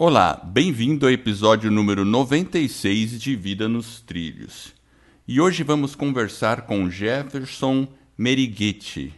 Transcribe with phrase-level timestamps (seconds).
[0.00, 4.72] Olá, bem-vindo ao episódio número 96 de Vida nos Trilhos.
[5.26, 9.12] E hoje vamos conversar com Jefferson Merighetti.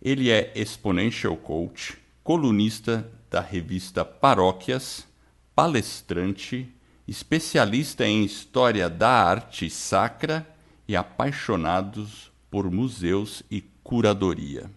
[0.00, 5.06] Ele é exponential coach, colunista da revista Paróquias,
[5.54, 6.66] palestrante,
[7.06, 10.48] especialista em história da arte sacra
[10.88, 14.70] e apaixonados por museus e curadoria.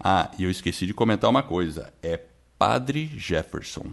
[0.00, 2.18] Ah, e eu esqueci de comentar uma coisa: é
[2.58, 3.92] Padre Jefferson.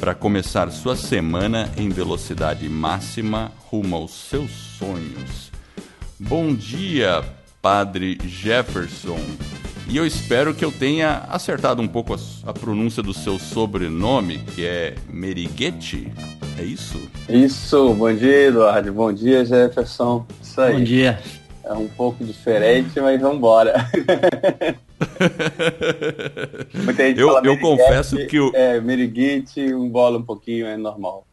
[0.00, 5.52] para começar sua semana em velocidade máxima rumo aos seus sonhos.
[6.18, 7.22] Bom dia,
[7.60, 9.20] Padre Jefferson.
[9.86, 14.38] E eu espero que eu tenha acertado um pouco a, a pronúncia do seu sobrenome,
[14.38, 16.10] que é Merighetti.
[16.58, 16.98] É isso?
[17.28, 18.92] Isso, bom dia, Eduardo.
[18.92, 20.24] Bom dia, Jefferson.
[20.42, 20.74] Isso aí.
[20.74, 21.20] Bom dia.
[21.64, 23.74] É um pouco diferente, mas vamos embora.
[27.16, 28.50] eu eu confesso que o...
[28.54, 31.24] É, Meriguite, um bola um pouquinho, é normal.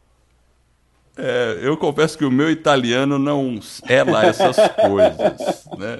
[1.16, 4.56] É, eu confesso que o meu italiano não é lá essas
[4.86, 5.98] coisas, né?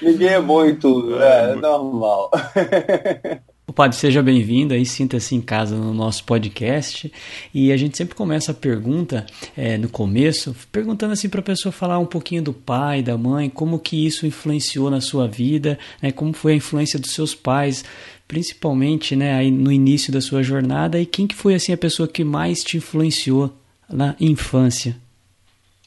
[0.00, 2.30] Ninguém é bom em tudo, é, é normal.
[3.72, 7.12] Padre, seja bem-vindo aí, sinta-se em casa no nosso podcast.
[7.54, 9.24] E a gente sempre começa a pergunta
[9.56, 13.48] é, no começo, perguntando assim para a pessoa falar um pouquinho do pai, da mãe,
[13.48, 17.84] como que isso influenciou na sua vida, né, como foi a influência dos seus pais,
[18.28, 22.08] principalmente né, aí no início da sua jornada, e quem que foi assim a pessoa
[22.08, 23.52] que mais te influenciou
[23.88, 24.96] na infância?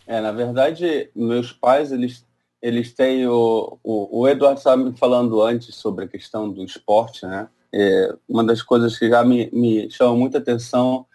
[0.08, 2.26] É, na verdade, meus pais, eles
[2.62, 7.24] eles têm o, o, o Eduardo estava me falando antes sobre a questão do esporte,
[7.24, 7.48] né?
[7.78, 11.06] É, uma das coisas que já me, me chama muita atenção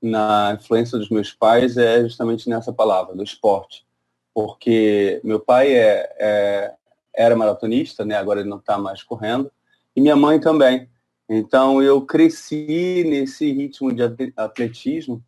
[0.00, 3.84] na influência dos meus pais é justamente nessa palavra, do esporte.
[4.32, 6.74] Porque meu pai é, é
[7.14, 8.14] era maratonista, né?
[8.14, 9.50] agora ele não está mais correndo,
[9.94, 10.88] e minha mãe também.
[11.28, 14.02] Então eu cresci nesse ritmo de
[14.36, 15.22] atletismo,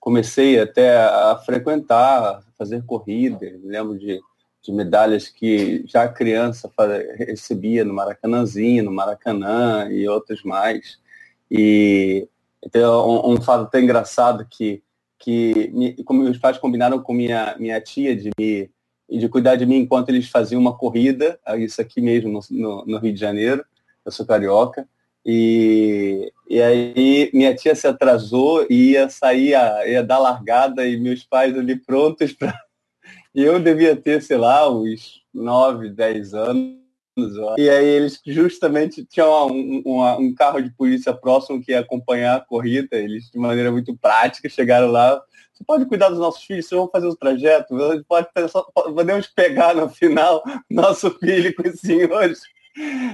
[0.00, 4.20] comecei até a frequentar, fazer corrida, lembro de
[4.62, 6.70] de medalhas que já criança
[7.16, 10.98] recebia no Maracanãzinho, no Maracanã e outras mais.
[11.50, 12.28] E
[12.64, 14.82] então, um, um fato até engraçado que,
[15.18, 18.70] que me, como meus pais combinaram com minha, minha tia de me
[19.10, 22.98] de cuidar de mim enquanto eles faziam uma corrida, isso aqui mesmo no, no, no
[22.98, 23.64] Rio de Janeiro,
[24.04, 24.86] eu sou carioca,
[25.24, 30.98] e, e aí minha tia se atrasou e ia sair, ia, ia dar largada e
[30.98, 32.54] meus pais ali prontos para
[33.34, 36.78] e eu devia ter, sei lá, uns 9, 10 anos.
[37.56, 42.36] E aí eles justamente tinham um, um, um, carro de polícia próximo que ia acompanhar
[42.36, 42.96] a corrida.
[42.96, 45.20] Eles, de maneira muito prática, chegaram lá.
[45.52, 47.74] Você pode cuidar dos nossos filhos, vocês vão fazer o trajeto,
[48.06, 48.28] pode
[48.94, 50.40] podemos pegar no final
[50.70, 52.40] nosso filho com os senhores.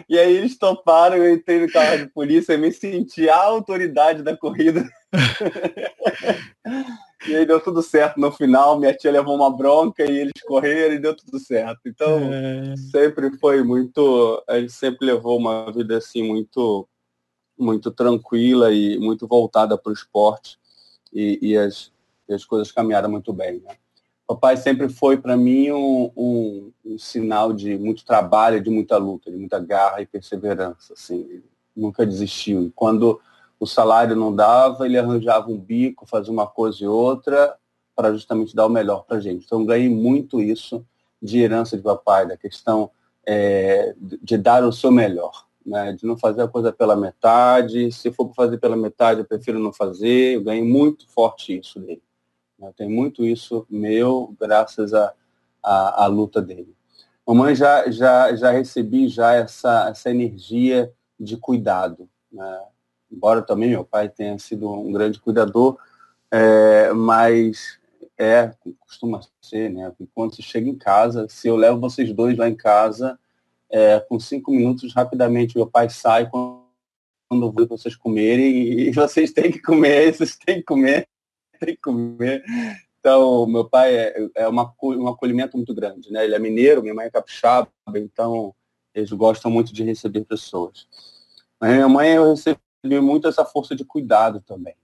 [0.06, 4.22] E aí eles toparam, eu entrei no carro de polícia e me senti a autoridade
[4.22, 4.86] da corrida.
[7.26, 10.94] E aí deu tudo certo no final, minha tia levou uma bronca e eles correram
[10.94, 11.80] e deu tudo certo.
[11.86, 12.76] Então, é...
[12.90, 16.88] sempre foi muito, a gente sempre levou uma vida assim muito
[17.56, 20.58] muito tranquila e muito voltada para o esporte
[21.12, 21.92] e, e, as,
[22.28, 23.60] e as coisas caminharam muito bem.
[23.60, 23.76] Né?
[24.26, 29.30] Papai sempre foi para mim um, um, um, sinal de muito trabalho, de muita luta,
[29.30, 30.94] de muita garra e perseverança.
[30.94, 31.42] Assim,
[31.76, 32.64] nunca desistiu.
[32.64, 33.20] E quando
[33.64, 37.56] o salário não dava, ele arranjava um bico, fazia uma coisa e outra
[37.96, 39.46] para justamente dar o melhor para a gente.
[39.46, 40.84] Então ganhei muito isso
[41.20, 42.90] de herança de papai, da questão
[43.26, 45.92] é, de dar o seu melhor, né?
[45.92, 47.90] de não fazer a coisa pela metade.
[47.90, 50.34] Se for para fazer pela metade, eu prefiro não fazer.
[50.34, 52.02] Eu ganhei muito forte isso dele.
[52.58, 52.70] Né?
[52.76, 54.92] Tem muito isso meu, graças
[55.62, 56.76] à luta dele.
[57.26, 62.06] Mamãe já, já, já recebi já essa, essa energia de cuidado.
[62.30, 62.60] Né?
[63.14, 65.78] Embora também meu pai tenha sido um grande cuidador,
[66.30, 67.78] é, mas
[68.18, 69.92] é, costuma ser, né?
[70.14, 73.18] Quando você chega em casa, se eu levo vocês dois lá em casa,
[73.70, 76.64] é, com cinco minutos, rapidamente meu pai sai quando
[77.30, 81.08] eu vocês comerem e vocês têm que comer, vocês têm que comer,
[81.58, 82.44] têm que comer.
[83.00, 86.24] Então, meu pai é, é uma, um acolhimento muito grande, né?
[86.24, 88.54] Ele é mineiro, minha mãe é capixaba, então
[88.94, 90.86] Eles gostam muito de receber pessoas.
[91.60, 92.34] Minha mãe, eu
[92.84, 94.74] recebi muito essa força de cuidado também.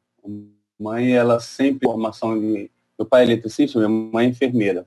[0.79, 4.87] Mãe, ela sempre formação de meu pai é eletricista, minha mãe é enfermeira.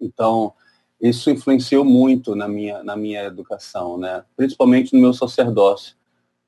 [0.00, 0.52] Então,
[1.00, 4.24] isso influenciou muito na minha, na minha educação, né?
[4.36, 5.96] principalmente no meu sacerdócio,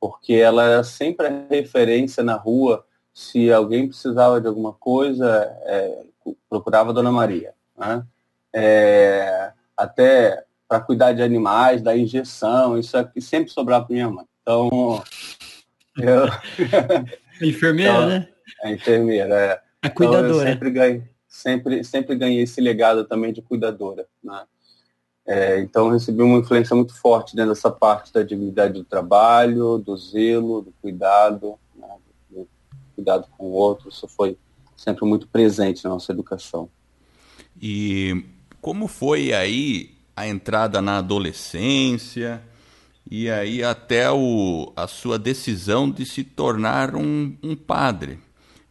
[0.01, 5.27] porque ela era sempre a referência na rua, se alguém precisava de alguma coisa,
[5.63, 6.05] é,
[6.49, 7.55] procurava a Dona Maria.
[7.77, 8.05] Né?
[8.53, 14.27] É, até para cuidar de animais, da injeção, isso aqui sempre sobrava para minha mãe.
[14.43, 15.03] Então,
[15.99, 16.27] eu...
[17.49, 18.29] enfermeira, então, né?
[18.63, 19.61] A enfermeira, é.
[19.83, 20.29] A cuidadora.
[20.29, 24.07] Então, eu sempre ganhei, sempre, sempre ganhei esse legado também de cuidadora.
[24.23, 24.45] Né?
[25.27, 29.97] É, então recebi uma influência muito forte dentro dessa parte da dignidade do trabalho, do
[29.97, 31.89] zelo, do cuidado, né?
[32.31, 32.49] do
[32.95, 33.89] cuidado com o outro.
[33.89, 34.39] Isso foi
[34.77, 36.69] sempre muito presente na nossa educação.
[37.61, 38.25] E
[38.61, 42.43] como foi aí a entrada na adolescência
[43.11, 48.19] e aí até o, a sua decisão de se tornar um, um padre?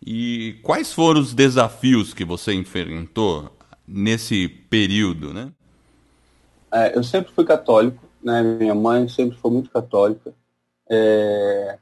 [0.06, 3.50] E quais foram os desafios que você enfrentou
[3.88, 5.52] nesse período, né?
[6.72, 8.42] É, eu sempre fui católico, né?
[8.42, 10.34] Minha mãe sempre foi muito católica.
[10.90, 11.78] É,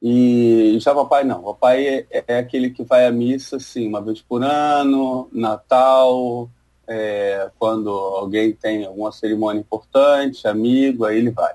[0.00, 1.42] e já papai não.
[1.42, 6.48] Papai é, é, aquele que vai à missa, assim, uma vez por ano, Natal,
[6.86, 11.52] é, quando alguém tem alguma cerimônia importante, amigo, aí ele vai.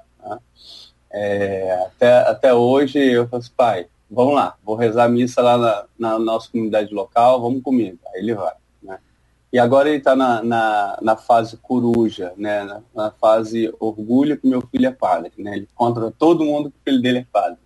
[1.13, 5.58] É, até, até hoje eu falo assim, pai, vamos lá, vou rezar a missa lá
[5.58, 7.98] na, na nossa comunidade local, vamos comigo.
[8.13, 8.54] Aí ele vai.
[8.81, 9.00] Né?
[9.52, 12.63] E agora ele está na, na, na, fase coruja, né?
[12.63, 15.31] Na, na, fase orgulho que meu filho é padre.
[15.38, 15.58] Né?
[15.58, 17.58] Ele contra todo mundo que o filho dele é padre.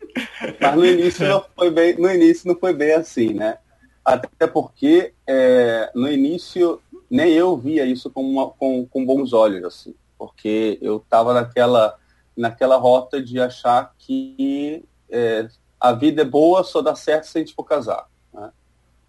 [0.59, 3.57] Mas no início não foi bem, no início não foi bem assim, né?
[4.03, 9.63] Até porque é, no início nem eu via isso com, uma, com, com bons olhos,
[9.63, 11.97] assim, porque eu estava naquela,
[12.35, 15.47] naquela rota de achar que é,
[15.79, 18.07] a vida é boa, só dá certo se a gente for casar.
[18.33, 18.51] Né?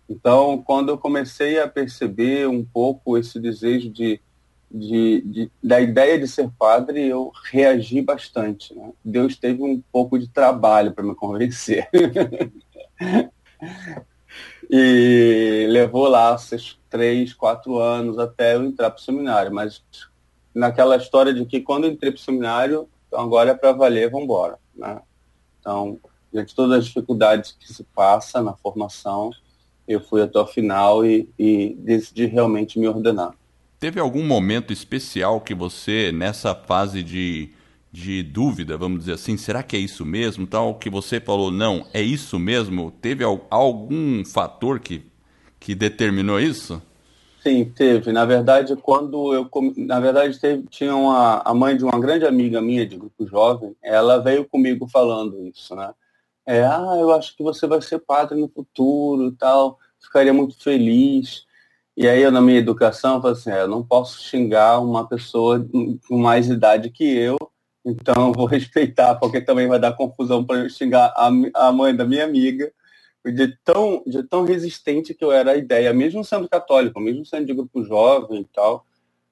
[0.08, 4.20] Então, quando eu comecei a perceber um pouco esse desejo de,
[4.70, 8.74] de, de da ideia de ser padre, eu reagi bastante.
[8.74, 8.92] Né?
[9.04, 11.88] Deus teve um pouco de trabalho para me convencer.
[14.70, 19.52] e levou lá esses três, quatro anos até eu entrar para o seminário.
[19.52, 19.82] Mas
[20.54, 24.10] naquela história de que quando eu entrei para o seminário, então agora é para valer,
[24.10, 24.58] vamos embora.
[24.74, 25.00] Né?
[25.60, 25.98] Então,
[26.32, 29.30] diante de todas as dificuldades que se passa na formação,
[29.86, 33.34] eu fui até o final e, e decidi realmente me ordenar.
[33.78, 37.50] Teve algum momento especial que você, nessa fase de,
[37.92, 40.46] de dúvida, vamos dizer assim, será que é isso mesmo?
[40.46, 42.90] Tal que você falou, não, é isso mesmo?
[42.90, 45.04] Teve algum fator que,
[45.60, 46.82] que determinou isso?
[47.46, 48.10] Sim, teve.
[48.12, 49.48] Na verdade, quando eu.
[49.76, 53.76] Na verdade, teve, tinha uma, a mãe de uma grande amiga minha de grupo jovem,
[53.80, 55.94] ela veio comigo falando isso, né?
[56.46, 61.44] é, ah, eu acho que você vai ser padre no futuro tal, ficaria muito feliz.
[61.96, 65.66] E aí eu, na minha educação, falei assim, é, eu não posso xingar uma pessoa
[66.08, 67.36] com mais idade que eu,
[67.84, 71.30] então eu vou respeitar, porque também vai dar confusão para eu xingar a,
[71.68, 72.72] a mãe da minha amiga,
[73.32, 77.46] de tão, de tão resistente que eu era a ideia, mesmo sendo católico, mesmo sendo
[77.46, 78.86] de grupo jovem e tal,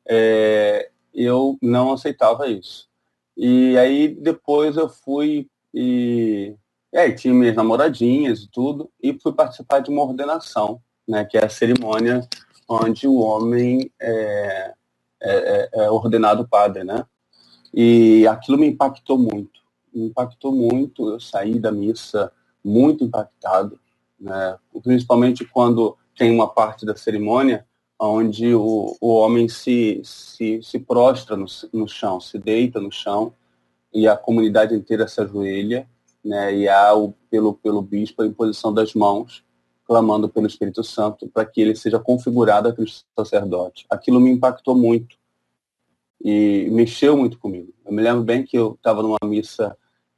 [0.06, 2.88] é, eu não aceitava isso.
[3.36, 6.54] E aí depois eu fui e
[6.94, 11.44] aí tinha minhas namoradinhas e tudo, e fui participar de uma ordenação, né, que é
[11.44, 12.26] a cerimônia
[12.68, 14.74] onde o homem é,
[15.20, 17.04] é, é, é ordenado padre, né?
[17.72, 19.60] E aquilo me impactou muito,
[19.92, 21.10] me impactou muito.
[21.10, 22.32] Eu saí da missa
[22.64, 23.78] muito impactado,
[24.24, 24.56] né?
[24.82, 27.66] principalmente quando tem uma parte da cerimônia
[28.00, 33.32] onde o, o homem se, se, se prostra no, no chão, se deita no chão
[33.92, 35.88] e a comunidade inteira se ajoelha
[36.24, 39.44] né, e há o, pelo, pelo bispo a imposição das mãos,
[39.84, 43.84] clamando pelo Espírito Santo para que ele seja configurado a Cristo sacerdote.
[43.90, 45.16] Aquilo me impactou muito
[46.24, 47.72] e mexeu muito comigo.
[47.84, 49.76] Eu me lembro bem que eu estava numa missa,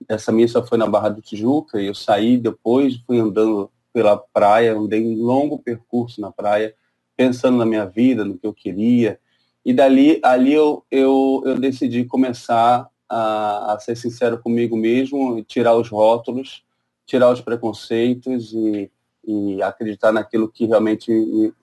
[0.08, 4.76] essa missa foi na Barra do Tijuca, e eu saí depois, fui andando pela praia,
[4.76, 6.74] andei um longo percurso na praia,
[7.16, 9.18] pensando na minha vida, no que eu queria,
[9.64, 15.74] e dali ali eu, eu, eu decidi começar a, a ser sincero comigo mesmo, tirar
[15.74, 16.62] os rótulos,
[17.06, 18.90] tirar os preconceitos e,
[19.26, 21.10] e acreditar naquilo que realmente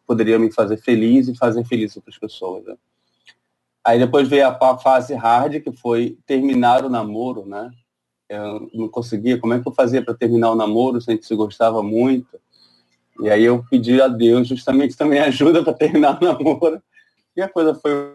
[0.07, 2.65] poderia me fazer feliz e fazer feliz outras pessoas.
[2.65, 2.75] Né?
[3.85, 7.69] Aí depois veio a fase hard, que foi terminar o namoro, né?
[8.33, 11.25] Eu não conseguia, como é que eu fazia para terminar o namoro se a gente
[11.25, 12.39] se gostava muito?
[13.19, 16.81] E aí eu pedi a Deus justamente também ajuda para terminar o namoro.
[17.35, 18.13] E a coisa foi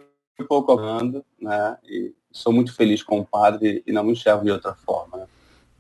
[0.49, 1.77] pouco andando, né?
[1.89, 5.19] E sou muito feliz com o padre e não me enxergo de outra forma.
[5.19, 5.27] Né?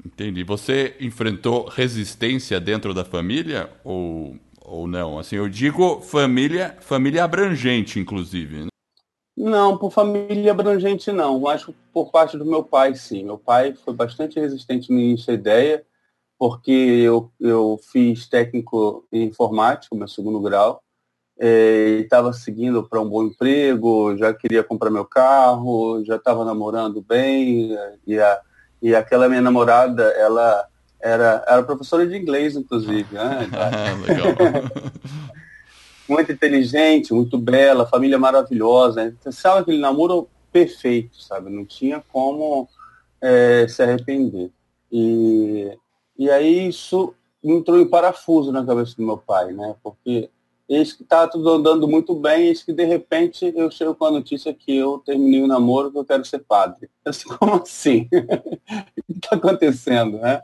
[0.04, 0.42] Entendi.
[0.44, 5.18] Você enfrentou resistência dentro da família ou, ou não?
[5.18, 8.64] Assim, eu digo família, família abrangente, inclusive.
[8.64, 8.68] Né?
[9.38, 13.22] Não, por família abrangente não, mas por parte do meu pai, sim.
[13.22, 15.84] Meu pai foi bastante resistente no início à ideia,
[16.36, 20.82] porque eu, eu fiz técnico em informática, meu segundo grau,
[21.38, 27.00] é, estava seguindo para um bom emprego, já queria comprar meu carro, já estava namorando
[27.00, 28.40] bem, e, a,
[28.82, 30.66] e aquela minha namorada, ela
[31.00, 33.06] era, era professora de inglês, inclusive.
[33.14, 33.46] Né?
[34.04, 34.34] Legal.
[36.08, 39.14] muito inteligente, muito bela, família maravilhosa.
[39.20, 41.50] Você sabe aquele namoro perfeito, sabe?
[41.50, 42.68] Não tinha como
[43.20, 44.50] é, se arrepender.
[44.90, 45.76] E,
[46.18, 49.74] e aí isso entrou em parafuso na cabeça do meu pai, né?
[49.82, 50.30] Porque
[50.68, 54.10] eis que está tudo andando muito bem, eis que de repente eu chego com a
[54.10, 56.88] notícia que eu terminei o namoro, que eu quero ser padre.
[57.04, 58.08] Eu disse, como assim?
[58.12, 60.42] o que está acontecendo, né?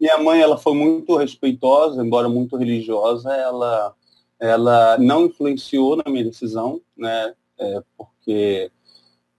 [0.00, 3.94] Minha mãe, ela foi muito respeitosa, embora muito religiosa, ela,
[4.42, 7.32] ela não influenciou na minha decisão, né?
[7.56, 8.72] É, porque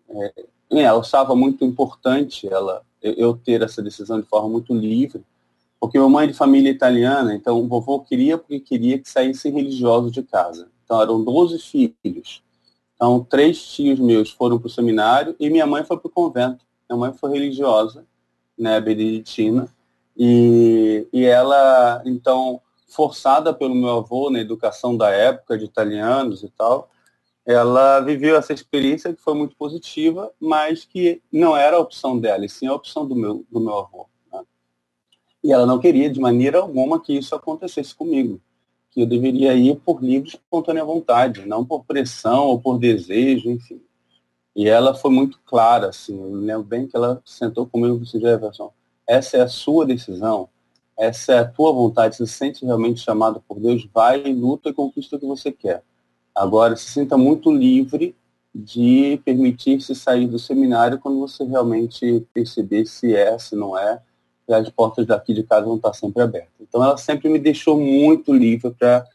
[0.09, 5.21] é, ela achava muito importante ela, eu ter essa decisão de forma muito livre,
[5.77, 9.51] porque minha mãe é de família italiana, então o vovô queria porque queria que saíssem
[9.51, 10.69] religiosos de casa.
[10.85, 12.41] Então eram 12 filhos.
[12.95, 16.65] Então três tios meus foram para o seminário e minha mãe foi para o convento.
[16.89, 18.05] Minha mãe foi religiosa,
[18.57, 19.67] né, beneditina,
[20.15, 22.61] e, e ela, então,
[22.93, 26.89] forçada pelo meu avô na educação da época de italianos e tal,
[27.45, 32.45] ela viveu essa experiência que foi muito positiva, mas que não era a opção dela,
[32.45, 34.07] e sim a opção do meu, do meu avô.
[35.43, 38.39] E ela não queria de maneira alguma que isso acontecesse comigo.
[38.89, 43.81] Que eu deveria ir por livre espontânea vontade, não por pressão ou por desejo, enfim.
[44.55, 48.19] E ela foi muito clara, assim, eu lembro bem que ela sentou comigo e disse,
[48.19, 48.71] Jefferson,
[49.05, 50.47] essa é a sua decisão,
[50.97, 55.15] essa é a tua vontade, se sente realmente chamado por Deus, vai, luta e conquista
[55.15, 55.83] o que você quer.
[56.35, 58.15] Agora, se sinta muito livre
[58.53, 63.99] de permitir-se sair do seminário quando você realmente perceber se é, se não é,
[64.47, 66.53] e as portas daqui de casa vão estar sempre abertas.
[66.59, 69.05] Então ela sempre me deixou muito livre para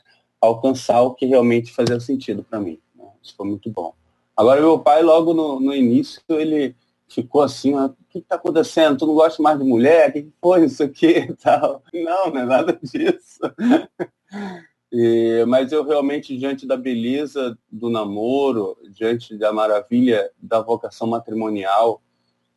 [0.40, 2.78] alcançar o que realmente fazia sentido para mim.
[2.96, 3.04] Né?
[3.22, 3.92] Isso foi muito bom.
[4.36, 6.74] Agora meu pai, logo no, no início, ele
[7.08, 8.98] ficou assim, o que está acontecendo?
[8.98, 10.10] Tu não gosta mais de mulher?
[10.10, 11.82] O que foi isso aqui tal?
[11.92, 13.40] Não, não é nada disso.
[14.90, 22.00] E, mas eu realmente, diante da beleza do namoro, diante da maravilha da vocação matrimonial,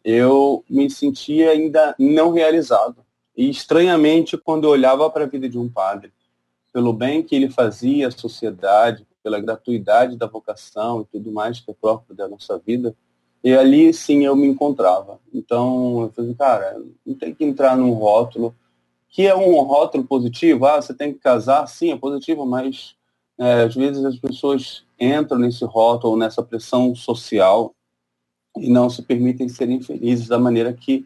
[0.02, 3.06] eu me sentia ainda não realizado.
[3.36, 6.14] E estranhamente, quando eu olhava para a vida de um padre,
[6.74, 11.70] pelo bem que ele fazia à sociedade, pela gratuidade da vocação e tudo mais que
[11.70, 12.96] é próprio da nossa vida,
[13.44, 15.20] e ali sim eu me encontrava.
[15.34, 18.56] Então eu falei, cara, não tem que entrar num rótulo,
[19.10, 22.96] que é um rótulo positivo, ah, você tem que casar, sim, é positivo, mas
[23.38, 27.74] é, às vezes as pessoas entram nesse rótulo, nessa pressão social,
[28.58, 31.06] e não se permitem serem felizes da maneira que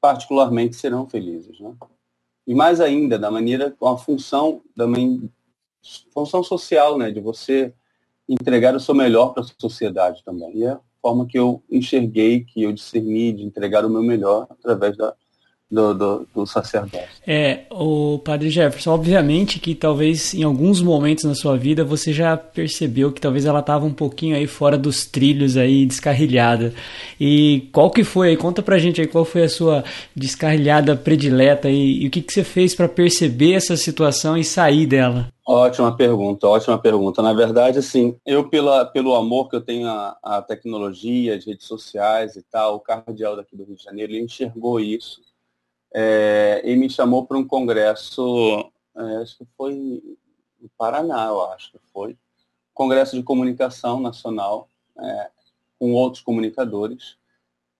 [0.00, 1.60] particularmente serão felizes.
[1.60, 1.74] Né?
[2.46, 5.30] E mais ainda, da maneira, com a função, também,
[6.12, 7.74] função social, né, de você
[8.28, 10.56] entregar o seu melhor para a sociedade também.
[10.56, 14.96] E é forma que eu enxerguei, que eu discerni de entregar o meu melhor através
[14.96, 15.14] da,
[15.70, 17.08] do, do, do, sacerdócio.
[17.26, 22.36] É, o Padre Jefferson, obviamente que talvez em alguns momentos na sua vida você já
[22.36, 26.72] percebeu que talvez ela estava um pouquinho aí fora dos trilhos aí, descarrilhada.
[27.20, 28.36] E qual que foi aí?
[28.36, 29.84] Conta pra gente aí qual foi a sua
[30.16, 34.86] descarrilhada predileta e, e o que, que você fez para perceber essa situação e sair
[34.86, 35.28] dela?
[35.50, 37.22] Ótima pergunta, ótima pergunta.
[37.22, 42.36] Na verdade, assim, eu pela, pelo amor que eu tenho à, tecnologia, as redes sociais
[42.36, 45.22] e tal, o cardeal daqui do Rio de Janeiro, ele enxergou isso
[45.94, 50.18] é, e me chamou para um congresso, é, acho que foi
[50.60, 52.14] no Paraná, eu acho que foi,
[52.74, 55.30] congresso de comunicação nacional, é,
[55.78, 57.16] com outros comunicadores.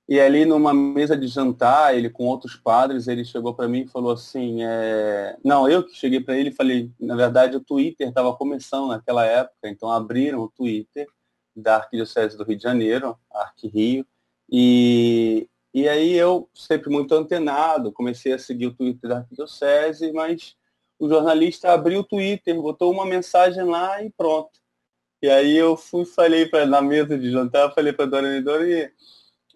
[0.09, 3.88] E ali numa mesa de jantar, ele com outros padres, ele chegou para mim e
[3.88, 5.37] falou assim, é...
[5.45, 9.27] não, eu que cheguei para ele e falei, na verdade o Twitter estava começando naquela
[9.27, 11.07] época, então abriram o Twitter
[11.55, 14.07] da Arquidiocese do Rio de Janeiro, Arqui-Rio,
[14.50, 20.57] e e aí eu, sempre muito antenado, comecei a seguir o Twitter da Arquidiocese, mas
[20.99, 24.59] o jornalista abriu o Twitter, botou uma mensagem lá e pronto.
[25.23, 28.91] E aí eu fui falei para na mesa de jantar, falei para Dona e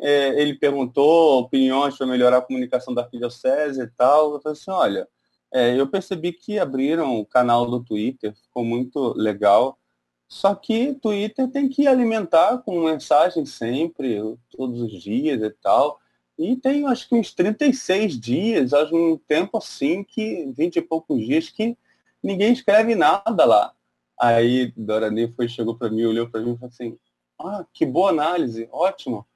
[0.03, 4.35] é, ele perguntou opiniões para melhorar a comunicação da Arquidiocese e tal.
[4.35, 5.09] Eu falei assim, olha,
[5.53, 9.79] é, eu percebi que abriram o canal do Twitter, ficou muito legal,
[10.29, 14.19] Só que Twitter tem que alimentar com mensagem sempre,
[14.51, 16.01] todos os dias e tal.
[16.39, 21.21] E tem acho que uns 36 dias, acho um tempo assim que, 20 e poucos
[21.21, 21.77] dias, que
[22.23, 23.75] ninguém escreve nada lá.
[24.19, 26.99] Aí Dorani foi, chegou para mim, olhou para mim e falou assim,
[27.41, 29.27] ah, que boa análise, ótimo.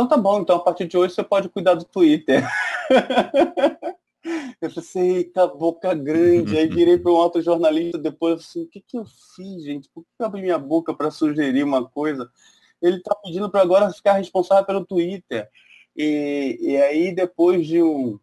[0.00, 2.42] Então tá bom, então a partir de hoje você pode cuidar do Twitter.
[4.58, 6.56] Eu falei eita, boca grande.
[6.56, 9.04] Aí virei para um outro jornalista depois, assim, o que, que eu
[9.36, 9.90] fiz, gente?
[9.90, 12.30] Por que eu abri minha boca para sugerir uma coisa?
[12.80, 15.48] Ele está pedindo para agora ficar responsável pelo Twitter.
[15.94, 18.18] E, e aí, depois de um,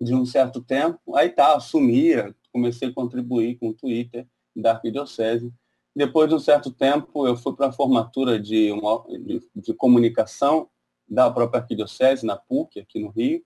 [0.00, 4.26] de um certo tempo, aí tá, assumia, comecei a contribuir com o Twitter
[4.56, 5.52] da Arquidiocese.
[5.94, 10.68] Depois de um certo tempo, eu fui para a formatura de, uma, de, de comunicação
[11.12, 13.42] da própria Arquidiocese, na PUC, aqui no Rio.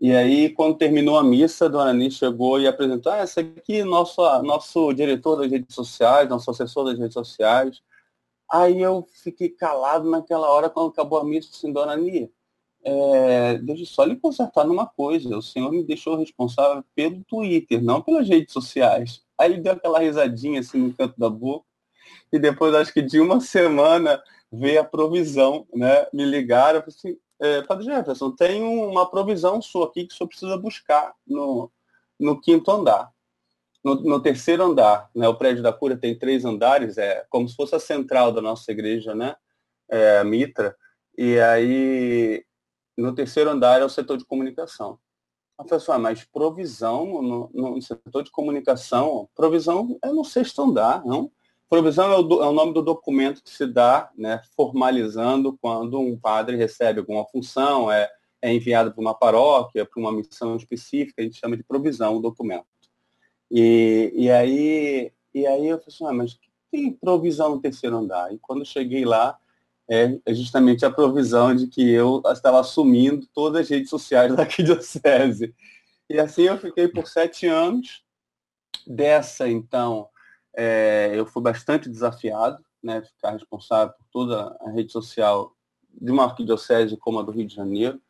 [0.00, 3.80] E aí, quando terminou a missa, a dona Ani chegou e apresentou, ah, esse aqui
[3.80, 7.82] é nosso, nosso diretor das redes sociais, nosso assessor das redes sociais.
[8.50, 12.30] Aí eu fiquei calado naquela hora, quando acabou a missa, assim, dona Ani,
[12.84, 18.00] é, deixa só lhe consertar numa coisa, o senhor me deixou responsável pelo Twitter, não
[18.00, 19.22] pelas redes sociais.
[19.36, 21.66] Aí ele deu aquela risadinha assim no canto da boca,
[22.32, 26.06] e depois, acho que de uma semana, veio a provisão, né?
[26.12, 30.56] Me ligaram, assim, é, Padre Jefferson, tem uma provisão sua aqui que o senhor precisa
[30.56, 31.70] buscar no,
[32.18, 33.12] no quinto andar.
[33.84, 37.54] No, no, terceiro andar, né, o prédio da cura tem três andares, é como se
[37.54, 39.36] fosse a central da nossa igreja, né,
[39.88, 40.76] é, Mitra,
[41.16, 42.44] e aí
[42.96, 44.98] no terceiro andar é o setor de comunicação.
[45.56, 51.04] A pessoa, ah, mas provisão no, no, setor de comunicação, provisão é no sexto andar,
[51.04, 51.30] não?
[51.68, 56.18] Provisão é o, é o, nome do documento que se dá, né, formalizando quando um
[56.18, 58.10] padre recebe alguma função, é,
[58.40, 62.22] é enviado para uma paróquia, para uma missão específica, a gente chama de provisão o
[62.22, 62.66] documento.
[63.50, 66.38] E, e, aí, e aí eu falei assim, ah, mas
[66.70, 68.32] tem provisão no terceiro andar?
[68.32, 69.38] E quando cheguei lá,
[69.90, 74.42] é, é justamente a provisão de que eu estava assumindo todas as redes sociais da
[74.44, 75.54] arquidiocese.
[76.08, 78.02] E assim eu fiquei por sete anos.
[78.86, 80.08] Dessa, então,
[80.58, 85.54] é, eu fui bastante desafiado, né, ficar responsável por toda a rede social
[85.88, 88.02] de uma arquidiocese como a do Rio de Janeiro.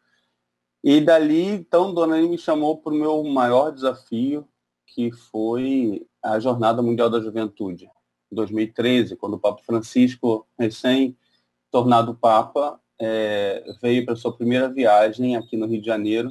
[0.83, 4.49] E dali, então, Dona Anne me chamou para o meu maior desafio,
[4.87, 7.91] que foi a Jornada Mundial da Juventude,
[8.33, 15.55] em 2013, quando o Papa Francisco, recém-tornado Papa, é, veio para sua primeira viagem aqui
[15.55, 16.31] no Rio de Janeiro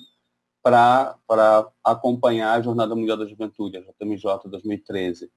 [0.64, 1.16] para
[1.84, 5.32] acompanhar a Jornada Mundial da Juventude, a JMJ 2013.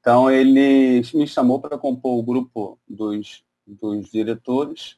[0.00, 4.96] Então ele me chamou para compor o grupo dos, dos diretores.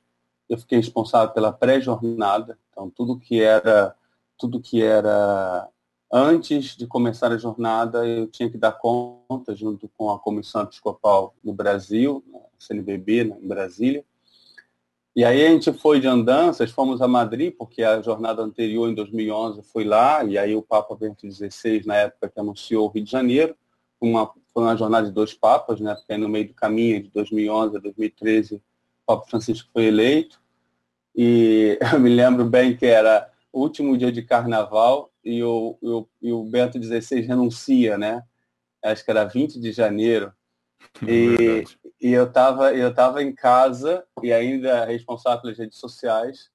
[0.48, 3.94] Eu fiquei responsável pela pré-jornada, então tudo que era
[4.38, 5.68] tudo que era
[6.12, 11.34] antes de começar a jornada, eu tinha que dar conta junto com a Comissão Episcopal
[11.42, 12.22] no Brasil,
[12.58, 14.04] CNBB, né, em Brasília.
[15.14, 18.94] E aí a gente foi de andanças, fomos a Madrid, porque a jornada anterior, em
[18.94, 23.04] 2011, foi lá, e aí o Papa Bento XVI, na época que anunciou o Rio
[23.04, 23.54] de Janeiro,
[24.10, 25.94] uma foi uma jornada de dois papas, né?
[25.94, 28.62] Porque no meio do caminho, de 2011 a 2013, o
[29.06, 30.40] Papa Francisco foi eleito.
[31.14, 36.06] E eu me lembro bem que era o último dia de carnaval e o, o,
[36.20, 38.22] e o Bento XVI renuncia, né?
[38.82, 40.32] Acho que era 20 de janeiro.
[41.08, 41.64] E,
[42.00, 46.50] e eu estava eu tava em casa e ainda responsável pelas redes sociais.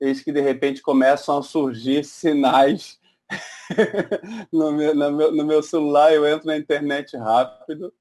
[0.00, 2.98] Eis que de repente começam a surgir sinais
[4.52, 7.92] no, meu, no, meu, no meu celular, eu entro na internet rápido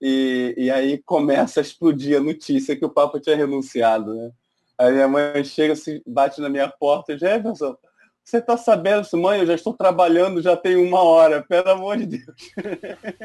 [0.00, 4.30] e, e aí começa a explodir a notícia que o Papa tinha renunciado, né?
[4.78, 7.76] Aí minha mãe chega, se bate na minha porta, Jefferson,
[8.28, 12.18] você está sabendo, mãe, eu já estou trabalhando, já tem uma hora, pelo amor de
[12.18, 12.52] Deus.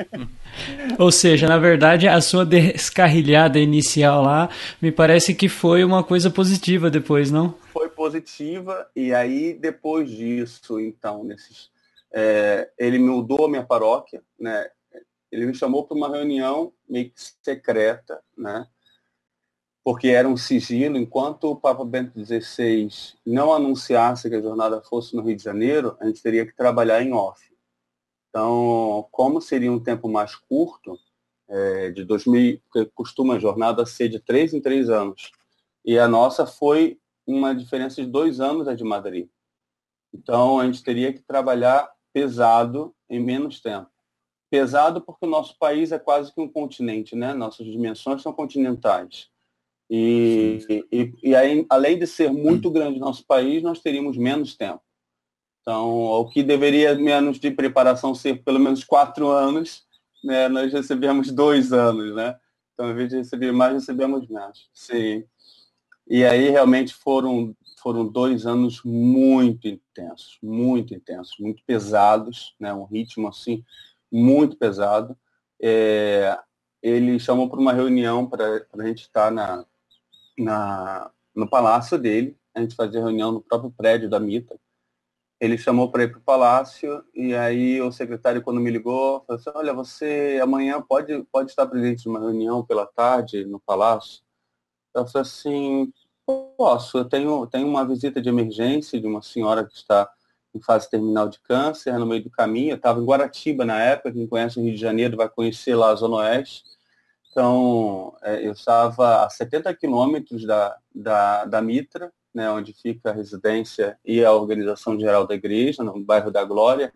[0.97, 4.49] Ou seja, na verdade, a sua descarrilhada inicial lá,
[4.81, 7.53] me parece que foi uma coisa positiva depois, não?
[7.73, 11.69] Foi positiva, e aí depois disso, então, nesses,
[12.13, 14.69] é, ele mudou a minha paróquia, né?
[15.29, 18.65] Ele me chamou para uma reunião meio que secreta, né?
[19.83, 22.87] Porque era um sigilo, enquanto o Papa Bento XVI
[23.25, 27.03] não anunciasse que a jornada fosse no Rio de Janeiro, a gente teria que trabalhar
[27.03, 27.53] em off.
[28.29, 30.97] Então, como seria um tempo mais curto,
[31.47, 35.31] é, de 2000, porque costuma a jornada ser de três em três anos,
[35.85, 39.27] e a nossa foi uma diferença de dois anos a de Madrid.
[40.13, 43.89] Então, a gente teria que trabalhar pesado em menos tempo.
[44.49, 47.33] Pesado porque o nosso país é quase que um continente, né?
[47.33, 49.29] Nossas dimensões são continentais.
[49.89, 54.81] E, e, e aí, além de ser muito grande nosso país, nós teríamos menos tempo.
[55.61, 59.85] Então, o que deveria menos de preparação ser pelo menos quatro anos,
[60.23, 62.37] né, nós recebemos dois anos, né?
[62.73, 64.69] Então, ao invés de receber mais, recebemos menos.
[64.73, 65.23] Sim.
[66.07, 72.73] E aí, realmente, foram, foram dois anos muito intensos, muito intensos, muito pesados, né?
[72.73, 73.63] um ritmo, assim,
[74.11, 75.17] muito pesado.
[75.61, 76.37] É,
[76.81, 79.65] ele chamou para uma reunião para a gente estar na,
[80.37, 84.59] na, no palácio dele, a gente fazia reunião no próprio prédio da Mita.
[85.39, 89.39] Ele chamou para ir para o palácio e aí o secretário, quando me ligou, falou
[89.39, 94.21] assim, olha, você amanhã pode, pode estar presente numa reunião pela tarde no palácio?
[94.95, 95.91] Eu falei assim,
[96.25, 100.09] posso, eu tenho, tenho uma visita de emergência de uma senhora que está
[100.53, 102.71] em fase terminal de câncer, no meio do caminho.
[102.71, 105.89] Eu estava em Guaratiba na época, quem conhece o Rio de Janeiro vai conhecer lá
[105.89, 106.63] a Zona Oeste.
[107.33, 113.13] Então, é, eu estava a 70 quilômetros da, da, da Mitra, né, onde fica a
[113.13, 116.93] residência e a organização geral da igreja, no bairro da Glória.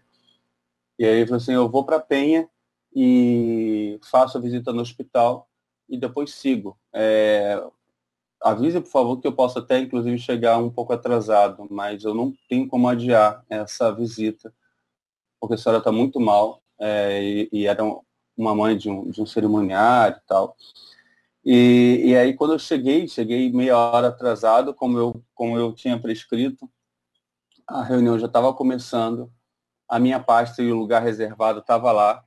[1.00, 2.47] E aí eu falei assim, eu vou para Penha
[2.95, 5.50] e faço a visita no hospital
[5.89, 6.78] e depois sigo.
[6.93, 7.60] É,
[8.39, 12.32] avise, por favor, que eu posso até, inclusive, chegar um pouco atrasado, mas eu não
[12.47, 14.54] tenho como adiar essa visita,
[15.39, 17.84] porque a senhora está muito mal é, e, e, era
[18.38, 20.56] uma mãe de um, de um cerimoniário e tal.
[21.43, 26.00] E, e aí quando eu cheguei, cheguei meia hora atrasado, como eu, como eu tinha
[26.00, 26.69] prescrito,
[27.65, 29.32] a reunião já estava começando,
[29.89, 32.23] a minha pasta e o lugar reservado estava lá,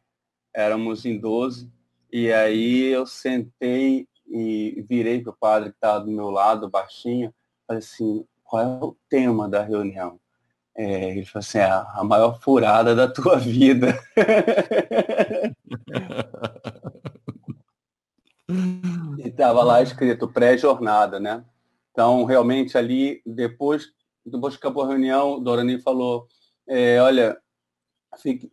[0.55, 1.71] éramos em 12,
[2.13, 7.35] e aí eu sentei e virei para o padre que estava do meu lado, baixinho,
[7.67, 10.19] falei assim, qual é o tema da reunião?
[10.83, 13.99] É, ele falou assim, é a maior furada da tua vida.
[19.19, 21.45] E estava lá escrito pré-jornada, né?
[21.93, 23.93] Então, realmente, ali, depois,
[24.27, 26.27] depois que acabou a reunião, Dorani falou,
[26.67, 27.39] é, olha,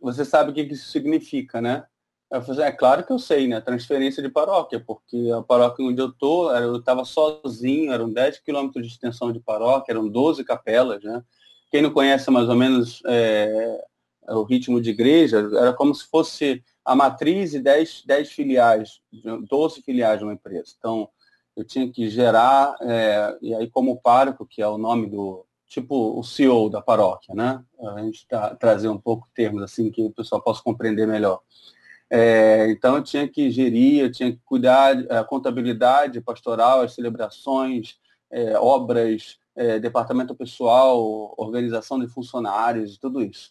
[0.00, 1.84] você sabe o que isso significa, né?
[2.30, 3.60] Eu falei, é claro que eu sei, né?
[3.60, 8.86] Transferência de paróquia, porque a paróquia onde eu tô, eu estava sozinho, eram 10 quilômetros
[8.86, 11.24] de extensão de paróquia, eram 12 capelas, né?
[11.70, 13.84] Quem não conhece mais ou menos é,
[14.28, 19.00] o ritmo de igreja, era como se fosse a matriz e 10, 10 filiais,
[19.48, 20.74] 12 filiais de uma empresa.
[20.78, 21.08] Então,
[21.56, 26.18] eu tinha que gerar, é, e aí como pároco, que é o nome do, tipo
[26.18, 27.62] o CEO da paróquia, né?
[27.94, 31.40] A gente tá, trazer um pouco termos assim que o pessoal possa compreender melhor.
[32.10, 37.98] É, então eu tinha que gerir, eu tinha que cuidar a contabilidade pastoral, as celebrações,
[38.30, 43.50] é, obras, é, departamento pessoal, organização de funcionários, tudo isso.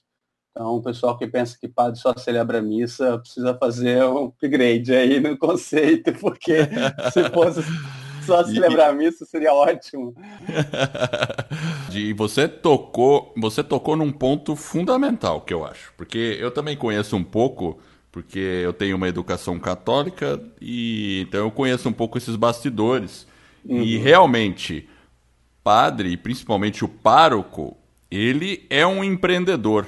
[0.52, 5.20] Então, o pessoal que pensa que padre só celebra missa precisa fazer um upgrade aí
[5.20, 6.62] no conceito, porque
[7.12, 7.62] se fosse
[8.26, 10.15] só celebrar a missa seria ótimo.
[11.93, 17.15] E você tocou, você tocou num ponto fundamental que eu acho, porque eu também conheço
[17.15, 17.80] um pouco,
[18.12, 23.26] porque eu tenho uma educação católica e então eu conheço um pouco esses bastidores.
[23.65, 23.82] Uhum.
[23.82, 24.88] E realmente,
[25.67, 27.75] padre, principalmente o pároco,
[28.10, 29.86] ele é um empreendedor.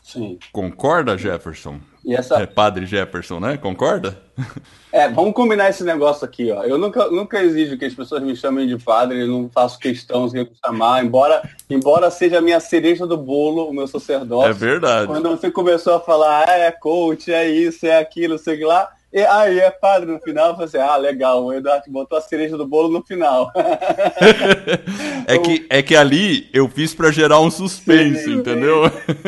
[0.00, 0.38] Sim.
[0.52, 1.80] Concorda, Jefferson?
[2.04, 2.36] E essa...
[2.36, 3.56] É padre Jefferson, né?
[3.56, 4.16] Concorda?
[4.90, 6.62] É, vamos combinar esse negócio aqui, ó.
[6.62, 10.26] Eu nunca, nunca exijo que as pessoas me chamem de padre, eu não faço questão
[10.26, 14.48] de chamar, embora, embora seja a minha cereja do bolo, o meu sacerdócio.
[14.48, 15.06] É verdade.
[15.06, 19.20] Quando você começou a falar, ah, é coach, é isso, é aquilo, sei lá, e
[19.20, 22.66] aí é padre no final, você assim, ah, legal, o Eduardo botou a cereja do
[22.66, 23.50] bolo no final.
[25.26, 28.82] é, que, é que ali eu fiz para gerar um suspense, sim, entendeu?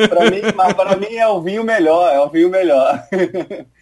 [0.09, 0.43] Para mim,
[0.77, 3.03] para mim é o vinho melhor, é o vinho melhor.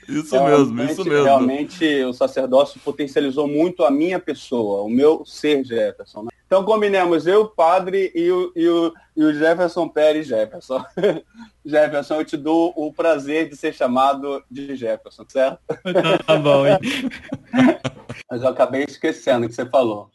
[0.08, 1.24] Isso então, mesmo, isso mesmo.
[1.24, 6.22] Realmente o sacerdócio potencializou muito a minha pessoa, o meu ser Jefferson.
[6.22, 6.28] Né?
[6.46, 10.82] Então combinemos eu, padre, e o, e o, e o Jefferson Pérez Jefferson.
[11.68, 15.60] Jefferson, eu te dou o prazer de ser chamado de Jefferson, certo?
[16.26, 16.78] Tá bom, hein?
[18.30, 20.10] Mas eu acabei esquecendo o que você falou.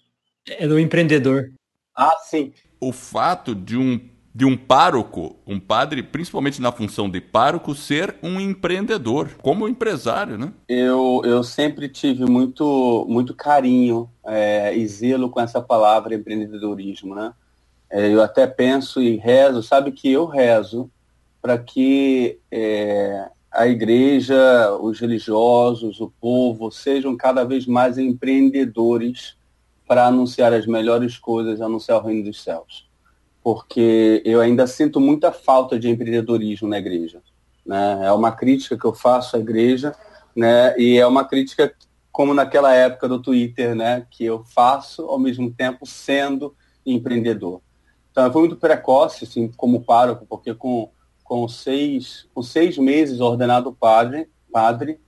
[0.47, 1.51] É do empreendedor.
[1.95, 2.51] Ah, sim.
[2.81, 3.99] O fato de um
[4.35, 10.39] de um pároco, um padre, principalmente na função de pároco, ser um empreendedor, como empresário,
[10.39, 10.51] né?
[10.67, 17.31] Eu, eu sempre tive muito, muito carinho é, e zelo com essa palavra empreendedorismo, né?
[17.91, 20.89] É, eu até penso e rezo, sabe que eu rezo
[21.43, 29.37] para que é, a igreja, os religiosos, o povo sejam cada vez mais empreendedores
[29.87, 32.91] para anunciar as melhores coisas, anunciar o reino dos céus
[33.43, 37.21] porque eu ainda sinto muita falta de empreendedorismo na igreja.
[37.65, 38.05] Né?
[38.05, 39.93] É uma crítica que eu faço à igreja,
[40.33, 40.73] né?
[40.77, 41.73] e é uma crítica
[42.11, 44.07] como naquela época do Twitter, né?
[44.09, 47.61] que eu faço ao mesmo tempo sendo empreendedor.
[48.11, 50.89] Então, eu fui muito precoce, assim, como pároco, porque com,
[51.23, 54.99] com, seis, com seis meses ordenado padre, padre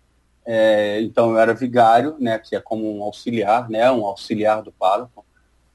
[0.47, 4.71] É, então eu era vigário, né, que é como um auxiliar, né, um auxiliar do
[4.71, 5.25] pároco.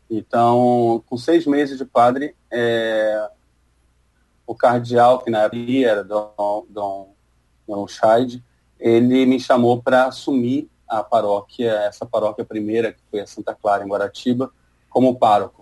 [0.09, 3.31] Então, com seis meses de padre, é,
[4.46, 7.14] o cardeal, que na época era Dom, Dom,
[7.66, 8.42] Dom Scheid,
[8.79, 13.85] ele me chamou para assumir a paróquia, essa paróquia primeira, que foi a Santa Clara,
[13.85, 14.53] em Guaratiba,
[14.88, 15.60] como pároco.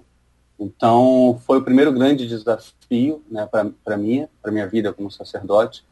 [0.58, 3.48] Então, foi o primeiro grande desafio né,
[3.84, 5.84] para mim, para minha vida como sacerdote,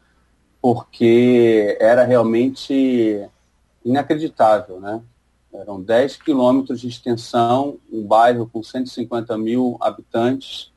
[0.60, 3.24] porque era realmente
[3.84, 5.00] inacreditável, né?
[5.52, 10.72] Eram 10 quilômetros de extensão, um bairro com 150 mil habitantes,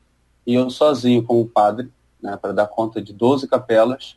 [0.46, 1.90] e eu sozinho como padre,
[2.22, 4.16] né, para dar conta de 12 capelas.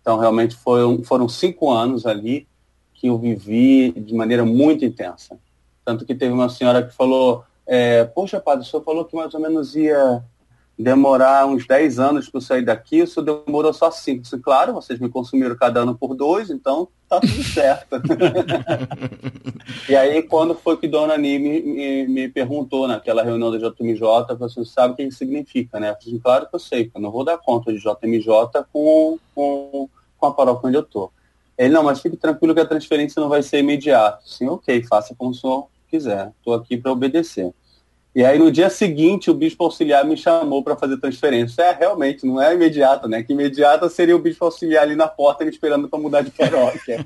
[0.00, 2.46] Então, realmente foram, foram cinco anos ali
[2.92, 5.38] que eu vivi de maneira muito intensa.
[5.84, 9.32] Tanto que teve uma senhora que falou, é, poxa, padre, o senhor falou que mais
[9.34, 10.22] ou menos ia
[10.78, 14.22] demorar uns 10 anos para eu sair daqui, isso demorou só 5.
[14.22, 18.00] Disse, claro, vocês me consumiram cada ano por dois, então tá tudo certo.
[19.88, 24.00] e aí, quando foi que Dona Ani me, me, me perguntou naquela reunião da JMJ,
[24.36, 25.90] você assim, sabe o que isso significa, né?
[25.90, 29.88] Eu disse, claro que eu sei, eu não vou dar conta de JMJ com, com,
[30.18, 31.10] com a paróquia onde eu tô.
[31.56, 34.20] Ele, não, mas fique tranquilo que a transferência não vai ser imediata.
[34.24, 37.52] Sim, ok, faça como o senhor quiser, estou aqui para obedecer.
[38.14, 41.62] E aí no dia seguinte o bispo auxiliar me chamou para fazer transferência.
[41.62, 43.24] É, realmente, não é imediata, né?
[43.24, 47.04] Que imediata seria o bispo auxiliar ali na porta me esperando para mudar de paróquia.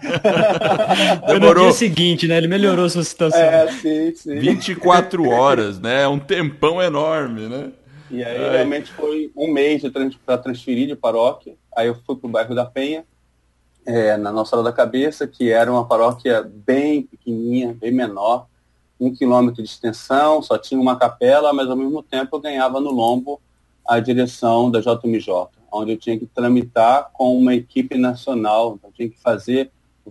[1.26, 1.64] Demorou.
[1.64, 2.36] no dia seguinte, né?
[2.36, 3.40] Ele melhorou a sua situação.
[3.40, 4.38] É, sim, sim.
[4.38, 6.02] 24 horas, né?
[6.02, 7.72] É um tempão enorme, né?
[8.10, 8.50] E aí Ai.
[8.56, 9.82] realmente foi um mês
[10.26, 11.54] para transferir de paróquia.
[11.74, 13.04] Aí eu fui para o bairro da Penha,
[13.86, 18.46] é, na Nossa Senhora da Cabeça, que era uma paróquia bem pequenininha, bem menor
[18.98, 22.90] um quilômetro de extensão, só tinha uma capela, mas ao mesmo tempo eu ganhava no
[22.90, 23.40] lombo
[23.86, 28.94] a direção da JMJ, onde eu tinha que tramitar com uma equipe nacional, então eu
[28.94, 29.70] tinha que fazer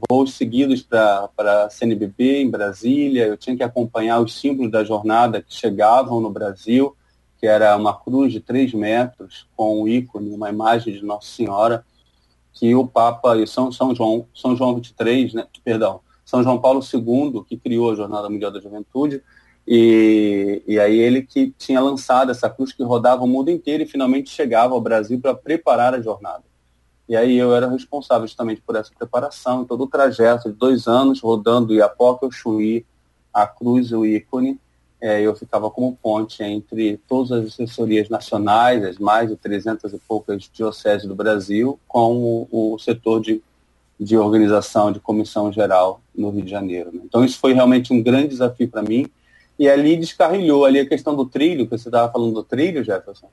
[0.09, 1.29] voos seguidos para
[1.65, 6.29] a CNBB em Brasília, eu tinha que acompanhar os símbolos da jornada que chegavam no
[6.29, 6.95] Brasil,
[7.39, 11.85] que era uma cruz de três metros com um ícone, uma imagem de Nossa Senhora,
[12.53, 16.81] que o Papa e São, São João, São João 23, né, perdão, são João Paulo
[16.81, 19.23] II, que criou a Jornada Mundial da Juventude,
[19.65, 23.87] e, e aí ele que tinha lançado essa cruz que rodava o mundo inteiro e
[23.87, 26.43] finalmente chegava ao Brasil para preparar a jornada.
[27.07, 31.21] E aí eu era responsável justamente por essa preparação, todo o trajeto de dois anos
[31.21, 32.85] rodando Iapoca, Chuí,
[33.33, 34.59] a cruz e o ícone.
[34.99, 39.97] É, eu ficava como ponte entre todas as assessorias nacionais, as mais de 300 e
[39.99, 43.41] poucas dioceses do Brasil, com o, o setor de
[43.99, 46.91] de organização, de comissão geral no Rio de Janeiro.
[46.93, 47.01] Né?
[47.05, 49.07] Então isso foi realmente um grande desafio para mim.
[49.57, 53.29] E ali descarrilhou, ali a questão do trilho, que você estava falando do trilho, Jefferson.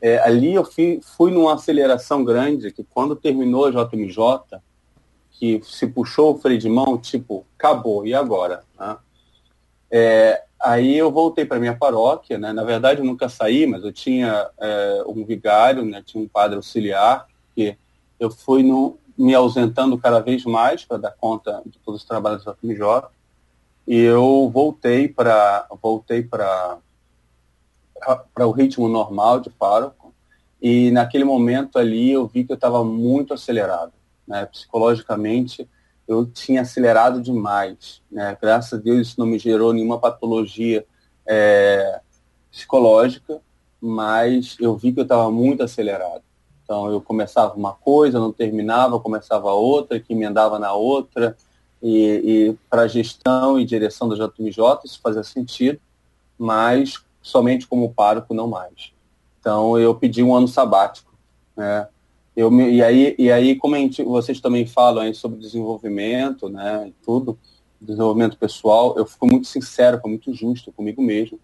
[0.00, 4.60] É, ali eu fui, fui numa aceleração grande, que quando terminou a JMJ,
[5.32, 8.62] que se puxou o freio de mão, tipo, acabou, e agora?
[8.78, 8.96] Né?
[9.90, 12.52] É, aí eu voltei para minha paróquia, né?
[12.52, 16.02] na verdade eu nunca saí, mas eu tinha é, um vigário, né?
[16.04, 17.76] tinha um padre auxiliar, que
[18.20, 22.44] eu fui no, me ausentando cada vez mais para dar conta de todos os trabalhos
[22.44, 23.08] da FMJ.
[23.86, 26.78] E eu voltei para voltei para
[28.32, 30.14] para o ritmo normal de pároco.
[30.62, 33.92] E naquele momento ali eu vi que eu estava muito acelerado,
[34.26, 34.46] né?
[34.46, 35.68] Psicologicamente
[36.06, 38.36] eu tinha acelerado demais, né?
[38.40, 40.86] Graças a Deus isso não me gerou nenhuma patologia
[41.26, 42.00] é,
[42.50, 43.40] psicológica,
[43.80, 46.22] mas eu vi que eu estava muito acelerado.
[46.68, 51.34] Então eu começava uma coisa, não terminava, começava outra, que emendava na outra.
[51.82, 51.96] E,
[52.50, 55.80] e para gestão e direção da JMJ isso fazia sentido,
[56.36, 58.92] mas somente como pároco não mais.
[59.40, 61.10] Então eu pedi um ano sabático.
[61.56, 61.88] Né?
[62.36, 66.94] Eu, e, aí, e aí, como gente, vocês também falam aí sobre desenvolvimento, né, e
[67.04, 67.38] tudo,
[67.80, 71.40] desenvolvimento pessoal, eu fico muito sincero, fico muito justo comigo mesmo,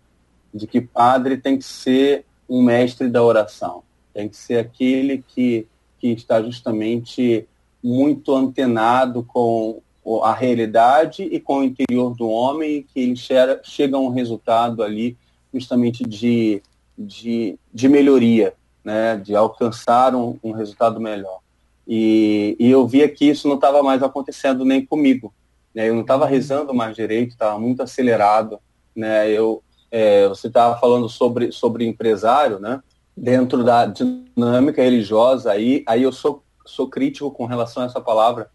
[0.52, 3.82] de que padre tem que ser um mestre da oração.
[4.14, 5.66] Tem que ser aquele que,
[5.98, 7.46] que está justamente
[7.83, 9.83] muito antenado com
[10.22, 14.83] a realidade e com o interior do homem, que ele chega, chega a um resultado
[14.83, 15.16] ali
[15.53, 16.62] justamente de,
[16.96, 19.16] de, de melhoria, né?
[19.16, 21.40] de alcançar um, um resultado melhor.
[21.87, 25.33] E, e, eu via que isso não estava mais acontecendo nem comigo.
[25.74, 25.88] Né?
[25.88, 28.59] Eu não estava rezando mais direito, estava muito acelerado.
[28.96, 29.31] Né?
[29.31, 32.83] Eu, é, você estava falando sobre, sobre empresário, né?
[33.16, 38.50] Dentro da dinâmica religiosa, aí, aí eu sou, sou crítico com relação a essa palavra,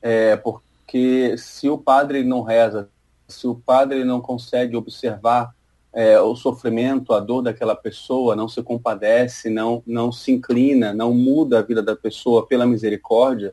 [0.00, 2.88] é, porque se o padre não reza,
[3.26, 5.54] se o padre não consegue observar
[5.92, 11.12] é, o sofrimento, a dor daquela pessoa, não se compadece, não, não se inclina, não
[11.12, 13.52] muda a vida da pessoa pela misericórdia,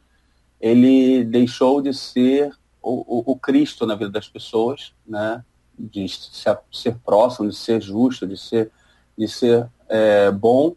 [0.62, 5.44] ele deixou de ser o, o, o Cristo na vida das pessoas, né?
[5.78, 8.72] de ser, ser próximo, de ser justo, de ser,
[9.18, 10.76] de ser é, bom,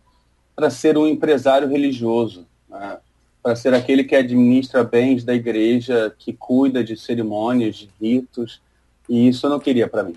[0.54, 2.98] para ser um empresário religioso, né?
[3.42, 8.60] para ser aquele que administra bens da igreja, que cuida de cerimônias, de ritos,
[9.08, 10.16] e isso eu não queria para mim.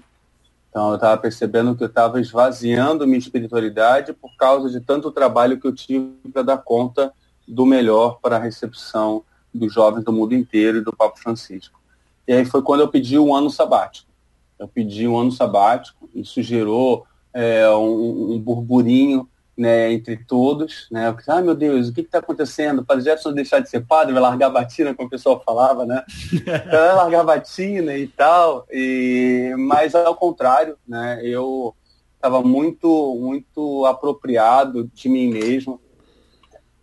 [0.69, 5.59] Então eu estava percebendo que eu estava esvaziando minha espiritualidade por causa de tanto trabalho
[5.59, 7.11] que eu tive para dar conta
[7.47, 11.79] do melhor para a recepção dos jovens do mundo inteiro e do Papa Francisco.
[12.25, 14.09] E aí foi quando eu pedi um ano sabático.
[14.57, 20.87] Eu pedi um ano sabático, isso gerou é, um, um, burburinho né, entre todos.
[20.91, 21.15] Né?
[21.27, 22.79] Ah, meu Deus, o que está acontecendo?
[22.79, 25.85] O padre Jefferson deixar de ser padre, vai largar a batina, como o pessoal falava,
[25.85, 26.03] né?
[26.45, 28.65] vai largar a batina e tal.
[28.71, 31.75] E, mas ao contrário, né, eu
[32.15, 35.79] estava muito, muito apropriado de mim mesmo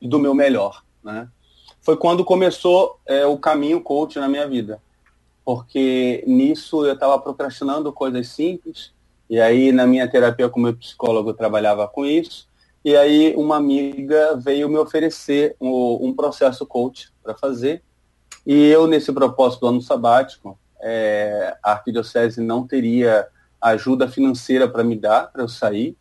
[0.00, 0.82] e do meu melhor.
[1.02, 1.28] Né?
[1.80, 4.80] Foi quando começou é, o caminho coach na minha vida
[5.48, 8.92] porque nisso eu estava procrastinando coisas simples,
[9.28, 12.48] e aí na minha terapia com meu psicólogo eu trabalhava com isso,
[12.84, 17.82] e aí uma amiga veio me oferecer um, um processo coach para fazer,
[18.46, 23.26] e eu nesse propósito do ano sabático, é, a arquidiocese não teria
[23.60, 25.96] ajuda financeira para me dar, para eu sair,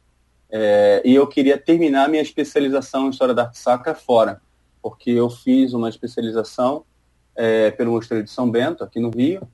[0.50, 4.42] é, e eu queria terminar minha especialização em História da Arte Sacra fora,
[4.82, 6.86] porque eu fiz uma especialização
[7.36, 9.48] é, pelo Mosteiro de São Bento, aqui no Rio.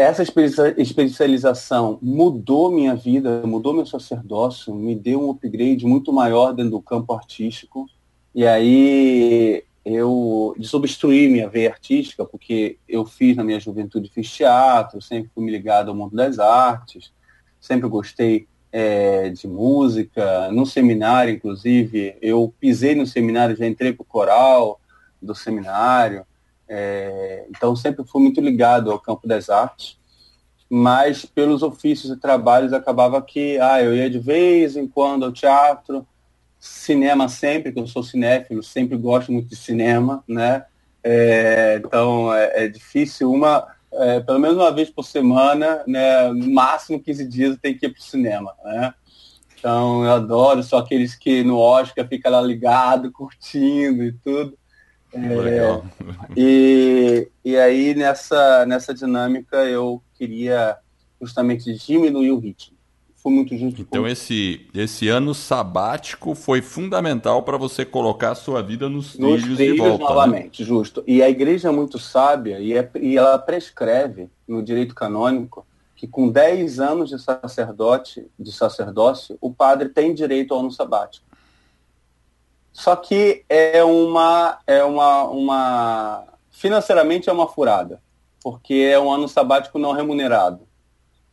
[0.00, 0.24] Essa
[0.78, 6.80] especialização mudou minha vida, mudou meu sacerdócio, me deu um upgrade muito maior dentro do
[6.80, 7.86] campo artístico.
[8.34, 15.02] E aí eu desobstruí minha veia artística, porque eu fiz na minha juventude, fiz teatro,
[15.02, 17.12] sempre fui ligado ao mundo das artes,
[17.60, 24.02] sempre gostei é, de música, no seminário, inclusive, eu pisei no seminário, já entrei para
[24.02, 24.80] o coral
[25.20, 26.24] do seminário,
[26.72, 29.98] é, então sempre fui muito ligado ao campo das artes,
[30.70, 35.32] mas pelos ofícios e trabalhos acabava que ah, eu ia de vez em quando ao
[35.32, 36.06] teatro,
[36.60, 40.64] cinema sempre, que eu sou cinéfilo, sempre gosto muito de cinema, né?
[41.02, 46.30] É, então é, é, difícil uma, é, pelo menos uma vez por semana, né?
[46.32, 48.94] Máximo 15 dias eu tenho que ir para o cinema, né?
[49.58, 54.56] Então eu adoro, só aqueles que no Oscar fica lá ligado, curtindo e tudo.
[55.12, 55.82] É,
[56.36, 60.76] e, e aí nessa, nessa dinâmica eu queria
[61.20, 62.76] justamente diminuir o ritmo.
[63.22, 63.82] Foi muito justo.
[63.82, 69.42] Então esse, esse ano sabático foi fundamental para você colocar a sua vida nos, nos
[69.42, 70.04] trilhos, trilhos de volta.
[70.04, 70.08] Né?
[70.08, 70.68] novamente, né?
[70.68, 71.04] justo.
[71.06, 76.06] E a igreja é muito sábia e, é, e ela prescreve no direito canônico que
[76.06, 81.26] com 10 anos de sacerdote, de sacerdócio, o padre tem direito ao ano sabático.
[82.72, 86.24] Só que é uma, é uma, uma.
[86.50, 88.00] Financeiramente é uma furada,
[88.42, 90.60] porque é um ano sabático não remunerado.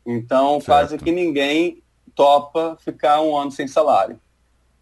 [0.06, 0.66] Então, certo.
[0.66, 1.82] quase que ninguém
[2.16, 4.20] topa ficar um ano sem salário.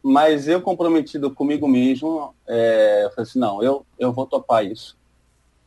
[0.02, 4.96] Mas eu, comprometido comigo mesmo, é, eu falei assim: não, eu, eu vou topar isso.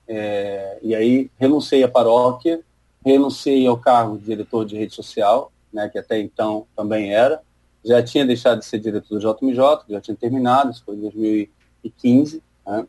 [0.06, 2.60] É, e aí, renunciei à paróquia,
[3.04, 7.42] renunciei ao cargo de diretor de rede social, né, que até então também era,
[7.88, 12.42] já tinha deixado de ser diretor do JMJ, já tinha terminado, isso foi em 2015,
[12.66, 12.86] né?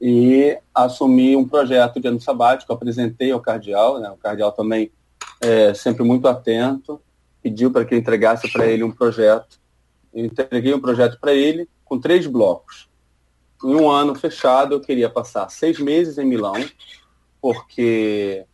[0.00, 4.10] e assumi um projeto de ano sabático, apresentei ao cardeal, né?
[4.10, 4.90] o cardeal também
[5.40, 7.00] é sempre muito atento,
[7.40, 9.60] pediu para que eu entregasse para ele um projeto.
[10.12, 12.88] Eu entreguei um projeto para ele com três blocos.
[13.62, 16.54] Em um ano fechado, eu queria passar seis meses em Milão,
[17.40, 18.44] porque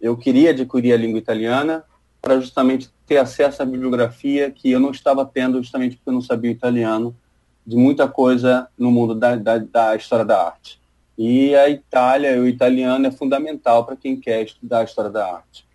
[0.00, 1.84] eu queria adquirir a língua italiana
[2.20, 6.22] para justamente ter acesso à bibliografia que eu não estava tendo justamente porque eu não
[6.22, 7.14] sabia italiano,
[7.64, 10.80] de muita coisa no mundo da, da, da história da arte.
[11.18, 15.66] E a Itália, o italiano é fundamental para quem quer estudar a história da arte.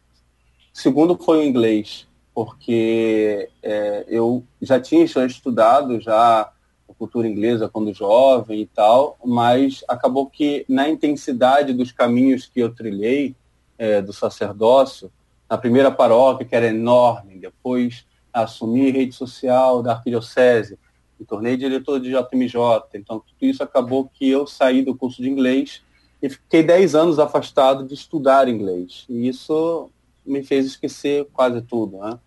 [0.74, 7.94] Segundo foi o inglês, porque é, eu já tinha estudado já a cultura inglesa quando
[7.94, 13.36] jovem e tal, mas acabou que na intensidade dos caminhos que eu trilhei
[13.78, 15.12] é, do sacerdócio,
[15.50, 20.78] na primeira paróquia, que era enorme, depois assumi rede social da arquidiocese,
[21.20, 22.56] me tornei diretor de JMJ,
[22.94, 25.82] então tudo isso acabou que eu saí do curso de inglês
[26.22, 29.06] e fiquei 10 anos afastado de estudar inglês.
[29.10, 29.90] E isso
[30.26, 32.20] me fez esquecer quase tudo, né?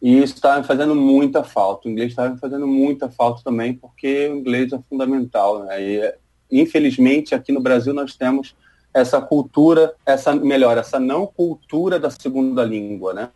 [0.00, 1.88] E isso estava me fazendo muita falta.
[1.88, 5.82] O inglês estava me fazendo muita falta também, porque o inglês é fundamental, né?
[5.82, 6.14] E,
[6.50, 8.54] infelizmente, aqui no Brasil nós temos
[8.94, 13.28] essa cultura, essa melhor, essa não cultura da segunda língua, né?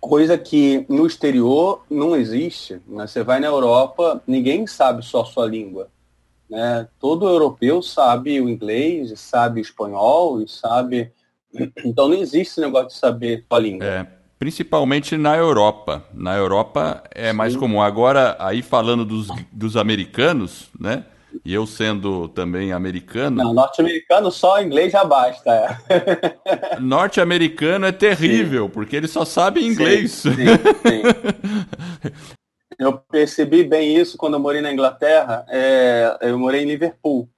[0.00, 2.80] Coisa que no exterior não existe.
[2.86, 3.06] Né?
[3.06, 5.88] Você vai na Europa, ninguém sabe só a sua língua.
[6.48, 6.86] Né?
[7.00, 11.10] Todo europeu sabe o inglês, sabe o espanhol, e sabe.
[11.84, 13.86] Então não existe esse negócio de saber a língua.
[13.86, 14.06] É,
[14.38, 16.04] principalmente na Europa.
[16.12, 17.36] Na Europa é Sim.
[17.36, 17.80] mais comum.
[17.80, 21.04] Agora, aí falando dos, dos americanos, né?
[21.44, 23.42] E eu sendo também americano.
[23.42, 25.50] Não, norte-americano só inglês já basta.
[25.50, 26.78] É.
[26.80, 28.70] Norte-americano é terrível, sim.
[28.72, 30.12] porque ele só sabe inglês.
[30.12, 31.02] Sim, sim.
[32.78, 35.46] Eu percebi bem isso quando eu morei na Inglaterra.
[35.48, 37.28] É, eu morei em Liverpool.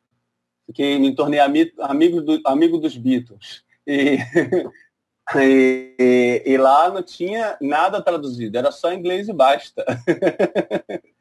[0.66, 3.64] Fiquei, me tornei amigo, amigo, do, amigo dos Beatles.
[5.34, 9.84] E, e, e, lá não tinha nada traduzido, era só inglês e basta.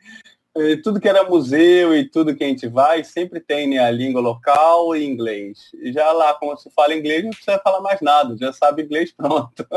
[0.84, 4.22] tudo que era museu e tudo que a gente vai, sempre tem né, a língua
[4.22, 5.72] local e inglês.
[5.94, 9.68] Já lá, como se fala inglês, não precisa falar mais nada, já sabe inglês pronto.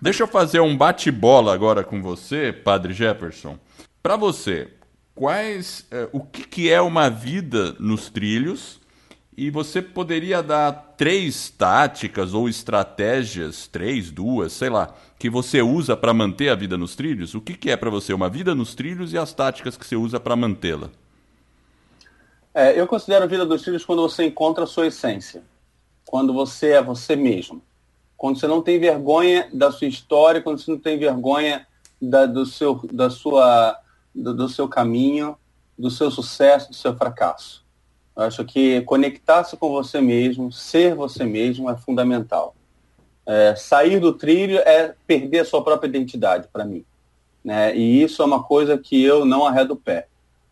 [0.00, 3.58] Deixa eu fazer um bate-bola agora com você, Padre Jefferson.
[4.02, 4.68] Para você,
[5.14, 8.80] quais, eh, o que, que é uma vida nos trilhos?
[9.36, 15.96] E você poderia dar três táticas ou estratégias, três, duas, sei lá, que você usa
[15.96, 17.34] para manter a vida nos trilhos?
[17.34, 19.96] O que, que é para você uma vida nos trilhos e as táticas que você
[19.96, 20.88] usa para mantê-la?
[22.54, 25.42] É, eu considero a vida nos trilhos quando você encontra a sua essência,
[26.04, 27.60] quando você é você mesmo
[28.16, 31.66] quando você não tem vergonha da sua história, quando você não tem vergonha
[32.00, 33.78] da, do, seu, da sua,
[34.14, 35.36] do, do seu caminho,
[35.78, 37.63] do seu sucesso, do seu fracasso.
[38.16, 42.54] Acho que conectar-se com você mesmo, ser você mesmo é fundamental.
[43.26, 46.84] É, sair do trilho é perder a sua própria identidade, para mim.
[47.44, 47.76] Né?
[47.76, 50.06] E isso é uma coisa que eu não arredo o pé.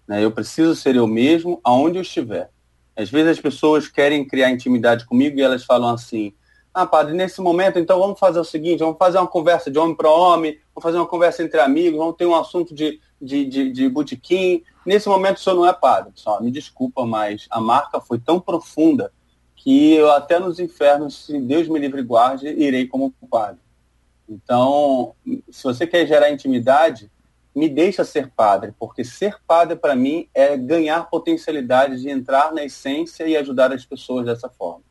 [0.09, 0.25] Né?
[0.25, 2.51] Eu preciso ser eu mesmo aonde eu estiver.
[2.97, 6.35] Às vezes as pessoas querem criar intimidade comigo e elas falam assim,
[6.75, 9.95] ah, padre, nesse momento, então vamos fazer o seguinte, vamos fazer uma conversa de homem
[9.95, 13.70] para homem, vamos fazer uma conversa entre amigos, vamos ter um assunto de, de, de,
[13.70, 14.62] de botequim.
[14.85, 16.12] Nesse momento o senhor não é padre.
[16.16, 19.12] Só, me desculpa, mas a marca foi tão profunda
[19.55, 23.61] que eu até nos infernos, se Deus me livre e guarde, irei como padre.
[24.29, 25.14] Então,
[25.51, 27.11] se você quer gerar intimidade,
[27.55, 32.64] me deixa ser padre, porque ser padre para mim é ganhar potencialidade de entrar na
[32.64, 34.83] essência e ajudar as pessoas dessa forma.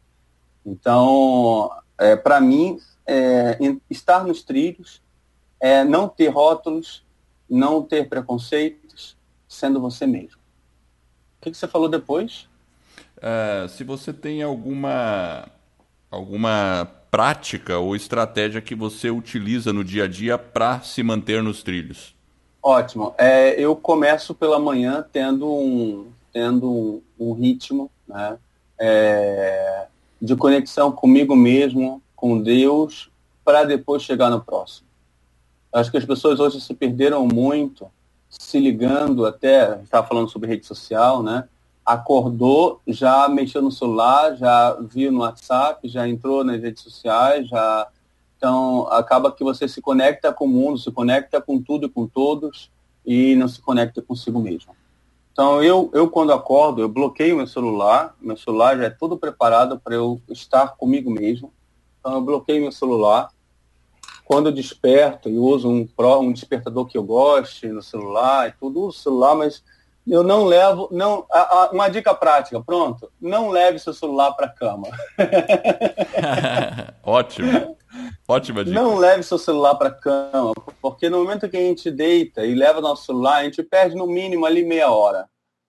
[0.65, 3.57] Então, é, para mim, é,
[3.89, 5.01] estar nos trilhos
[5.59, 7.03] é não ter rótulos,
[7.51, 10.39] não ter preconceitos, sendo você mesmo.
[11.37, 12.47] O que, que você falou depois?
[13.17, 15.49] Uh, se você tem alguma,
[16.09, 21.61] alguma prática ou estratégia que você utiliza no dia a dia para se manter nos
[21.61, 22.15] trilhos.
[22.63, 23.13] Ótimo.
[23.17, 28.37] É, eu começo pela manhã tendo um, tendo um, ritmo, né?
[28.79, 29.87] É,
[30.21, 33.11] de conexão comigo mesmo, com Deus,
[33.43, 34.87] para depois chegar no próximo.
[35.73, 37.87] Acho que as pessoas hoje se perderam muito,
[38.29, 41.47] se ligando até, estava falando sobre rede social, né?
[41.85, 47.87] Acordou, já mexeu no celular, já viu no WhatsApp, já entrou nas redes sociais, já.
[48.37, 52.07] Então, acaba que você se conecta com o mundo, se conecta com tudo e com
[52.07, 52.69] todos
[53.05, 54.75] e não se conecta consigo mesmo.
[55.31, 59.79] Então, eu, eu quando acordo, eu bloqueio meu celular, meu celular já é todo preparado
[59.79, 61.53] para eu estar comigo mesmo.
[61.99, 63.29] Então, eu bloqueio meu celular.
[64.31, 65.85] Quando eu desperto, eu uso um,
[66.21, 69.61] um despertador que eu goste no celular e tudo, o celular, mas
[70.07, 74.45] eu não levo, não, a, a, uma dica prática, pronto, não leve seu celular para
[74.45, 74.87] a cama.
[77.03, 77.75] Ótimo.
[78.25, 78.73] Ótima dica.
[78.73, 82.55] Não leve seu celular para a cama, porque no momento que a gente deita e
[82.55, 85.27] leva nosso celular, a gente perde no mínimo ali meia hora.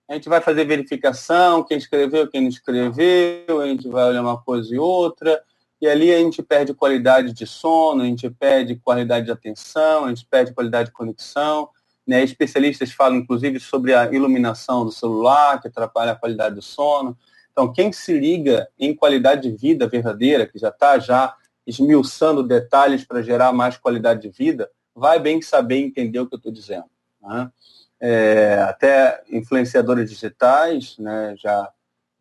[0.09, 4.41] A gente vai fazer verificação, quem escreveu, quem não escreveu, a gente vai olhar uma
[4.41, 5.43] coisa e outra,
[5.83, 10.07] e ali a gente perde qualidade de sono, a gente perde qualidade de atenção, a
[10.07, 11.67] gente perde qualidade de conexão.
[12.07, 12.23] Né?
[12.23, 17.17] Especialistas falam, inclusive, sobre a iluminação do celular, que atrapalha a qualidade do sono.
[17.51, 21.35] Então, quem se liga em qualidade de vida verdadeira, que já está já
[21.67, 26.37] esmiuçando detalhes para gerar mais qualidade de vida, vai bem saber entender o que eu
[26.37, 26.85] estou dizendo.
[27.21, 27.51] Né?
[27.99, 31.69] É, até influenciadores digitais né, já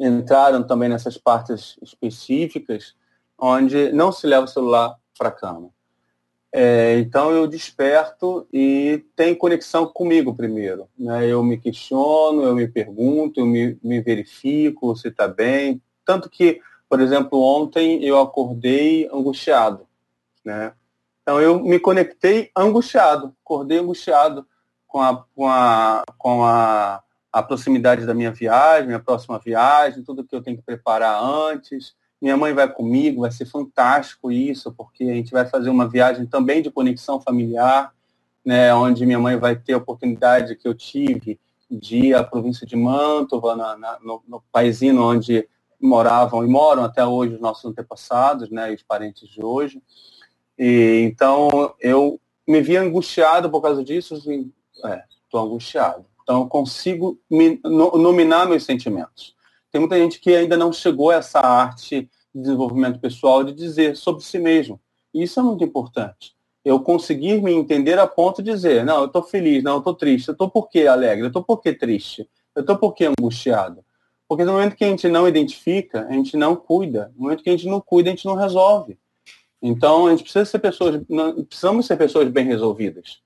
[0.00, 3.00] entraram também nessas partes específicas,
[3.43, 5.70] onde não se leva o celular para a cama.
[6.55, 10.86] É, então eu desperto e tem conexão comigo primeiro.
[10.99, 11.26] Né?
[11.26, 15.80] Eu me questiono, eu me pergunto, eu me, me verifico se está bem.
[16.05, 16.61] Tanto que
[16.93, 19.88] por exemplo, ontem eu acordei angustiado,
[20.45, 20.74] né?
[21.22, 24.47] Então eu me conectei angustiado, acordei angustiado
[24.86, 30.22] com a, com a, com a, a proximidade da minha viagem, minha próxima viagem, tudo
[30.22, 31.95] que eu tenho que preparar antes.
[32.22, 36.24] Minha mãe vai comigo, vai ser fantástico isso, porque a gente vai fazer uma viagem
[36.24, 37.92] também de conexão familiar,
[38.44, 42.64] né, onde minha mãe vai ter a oportunidade que eu tive de ir à província
[42.64, 45.48] de Mantova, na, na, no, no paísinho onde
[45.80, 49.82] moravam e moram até hoje os nossos antepassados, né, os parentes de hoje.
[50.56, 54.52] E, então, eu me vi angustiado por causa disso, assim,
[54.84, 56.04] é, estou angustiado.
[56.22, 57.18] Então, eu consigo
[57.64, 59.34] nominar meus sentimentos.
[59.72, 63.96] Tem muita gente que ainda não chegou a essa arte de desenvolvimento pessoal de dizer
[63.96, 64.78] sobre si mesmo.
[65.14, 66.34] E isso é muito importante.
[66.62, 69.94] Eu conseguir me entender a ponto de dizer, não, eu estou feliz, não, eu estou
[69.94, 70.28] triste.
[70.28, 71.24] Eu estou por quê alegre?
[71.24, 72.28] Eu estou por quê triste?
[72.54, 73.82] Eu estou por quê angustiado?
[74.28, 77.10] Porque no momento que a gente não identifica, a gente não cuida.
[77.16, 78.98] No momento que a gente não cuida, a gente não resolve.
[79.60, 81.00] Então, a gente precisa ser pessoas,
[81.48, 83.20] precisamos ser pessoas bem resolvidas.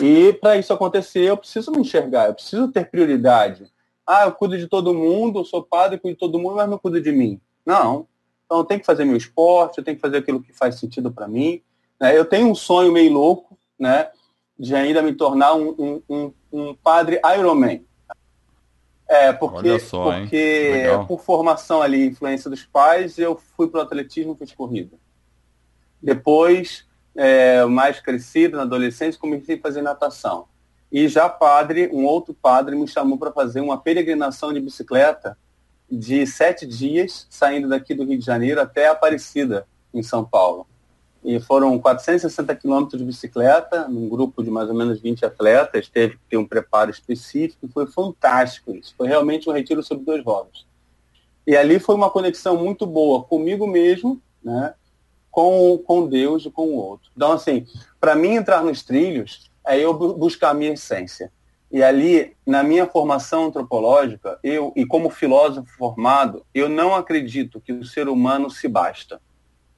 [0.00, 3.70] E para isso acontecer, eu preciso me enxergar, eu preciso ter prioridade.
[4.10, 6.78] Ah, eu cuido de todo mundo, eu sou padre, cuido de todo mundo, mas não
[6.78, 7.38] cuido de mim.
[7.66, 8.06] Não.
[8.46, 11.12] Então, eu tenho que fazer meu esporte, eu tenho que fazer aquilo que faz sentido
[11.12, 11.60] para mim.
[12.00, 12.16] Né?
[12.16, 14.10] Eu tenho um sonho meio louco, né,
[14.58, 17.84] de ainda me tornar um, um, um, um padre Ironman.
[19.06, 24.32] É, porque, só, porque por formação ali, influência dos pais, eu fui para o atletismo
[24.32, 24.96] e fiz corrida.
[26.02, 30.46] Depois, é, mais crescido, na adolescência, comecei a fazer natação.
[30.90, 35.36] E já padre, um outro padre me chamou para fazer uma peregrinação de bicicleta
[35.90, 40.66] de sete dias, saindo daqui do Rio de Janeiro até Aparecida, em São Paulo.
[41.24, 46.14] E foram 460 quilômetros de bicicleta, num grupo de mais ou menos 20 atletas, teve
[46.14, 48.94] que ter um preparo específico, foi fantástico isso.
[48.96, 50.66] Foi realmente um retiro sobre dois rodas.
[51.46, 54.74] E ali foi uma conexão muito boa comigo mesmo, né?
[55.30, 57.10] com, com Deus e com o outro.
[57.16, 57.66] Então, assim,
[58.00, 61.30] para mim entrar nos trilhos é eu buscar a minha essência.
[61.70, 67.72] E ali, na minha formação antropológica, eu, e como filósofo formado, eu não acredito que
[67.72, 69.20] o ser humano se basta.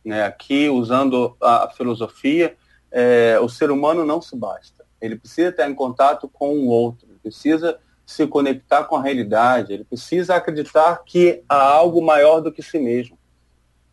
[0.05, 0.23] Né?
[0.23, 2.57] Aqui, usando a filosofia,
[2.93, 4.85] é, o ser humano não se basta.
[5.01, 9.85] Ele precisa estar em contato com o outro, precisa se conectar com a realidade, ele
[9.85, 13.17] precisa acreditar que há algo maior do que si mesmo.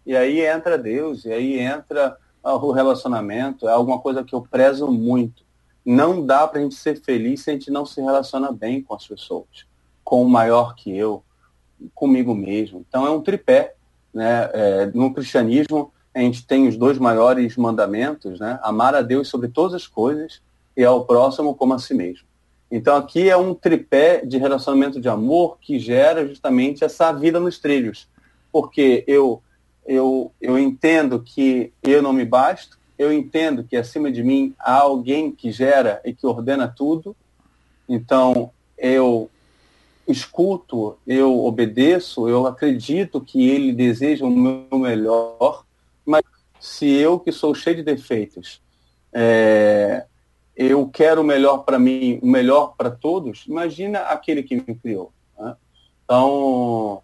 [0.06, 4.88] E aí entra Deus, e aí entra o relacionamento, é alguma coisa que eu prezo
[4.88, 5.44] muito.
[5.88, 8.94] Não dá para a gente ser feliz se a gente não se relaciona bem com
[8.94, 9.66] as pessoas,
[10.04, 11.24] com o maior que eu,
[11.96, 12.86] comigo mesmo.
[12.86, 13.74] Então é um tripé.
[14.14, 14.50] Né?
[14.52, 18.60] É, no cristianismo, a gente tem os dois maiores mandamentos, né?
[18.64, 20.42] amar a Deus sobre todas as coisas
[20.76, 22.28] e ao próximo como a si mesmo.
[22.70, 27.60] Então aqui é um tripé de relacionamento de amor que gera justamente essa vida nos
[27.60, 28.10] trilhos.
[28.52, 29.42] Porque eu
[29.88, 34.80] eu, eu entendo que eu não me basto, eu entendo que acima de mim há
[34.80, 37.16] alguém que gera e que ordena tudo,
[37.88, 39.30] então eu
[40.08, 45.66] escuto, eu obedeço, eu acredito que ele deseja o meu melhor,
[46.06, 46.24] mas
[46.60, 48.62] se eu que sou cheio de defeitos,
[49.14, 50.06] é,
[50.56, 55.12] eu quero o melhor para mim, o melhor para todos, imagina aquele que me criou.
[55.38, 55.56] Né?
[56.04, 57.04] Então,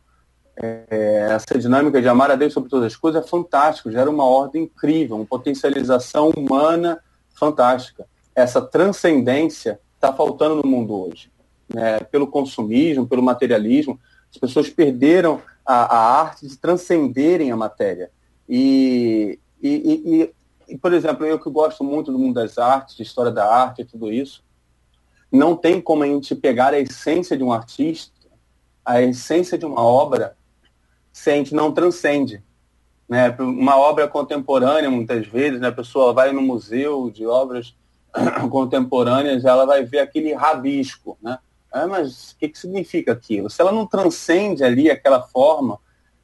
[0.64, 4.26] é, essa dinâmica de amar a Deus sobre todas as coisas é fantástico, gera uma
[4.26, 7.00] ordem incrível, uma potencialização humana
[7.34, 8.06] fantástica.
[8.34, 11.30] Essa transcendência está faltando no mundo hoje.
[11.68, 12.00] Né?
[12.00, 14.00] Pelo consumismo, pelo materialismo,
[14.32, 18.10] as pessoas perderam a, a arte de transcenderem a matéria.
[18.48, 20.34] E, e, e,
[20.74, 23.82] e, por exemplo, eu que gosto muito do mundo das artes, de história da arte
[23.82, 24.44] e tudo isso,
[25.32, 28.14] não tem como a gente pegar a essência de um artista,
[28.86, 30.38] a essência de uma obra,
[31.14, 32.44] se a gente não transcende.
[33.08, 33.30] Né?
[33.40, 35.68] Uma obra contemporânea, muitas vezes, né?
[35.68, 37.76] a pessoa vai no museu de obras
[38.50, 41.16] contemporâneas, ela vai ver aquele rabisco.
[41.22, 41.38] Né?
[41.72, 43.50] É, mas o que, que significa aquilo?
[43.50, 45.80] Se ela não transcende ali aquela forma,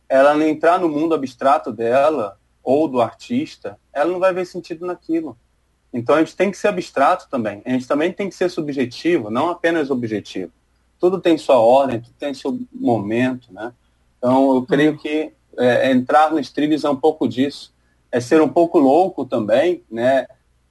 [0.09, 4.85] ela não entrar no mundo abstrato dela ou do artista, ela não vai ver sentido
[4.85, 5.37] naquilo.
[5.93, 7.61] Então a gente tem que ser abstrato também.
[7.65, 10.51] A gente também tem que ser subjetivo, não apenas objetivo.
[10.99, 13.73] Tudo tem sua ordem, tudo tem seu momento, né?
[14.19, 17.73] Então, eu creio que é, entrar nos trilhos é um pouco disso.
[18.11, 20.27] É ser um pouco louco também, né?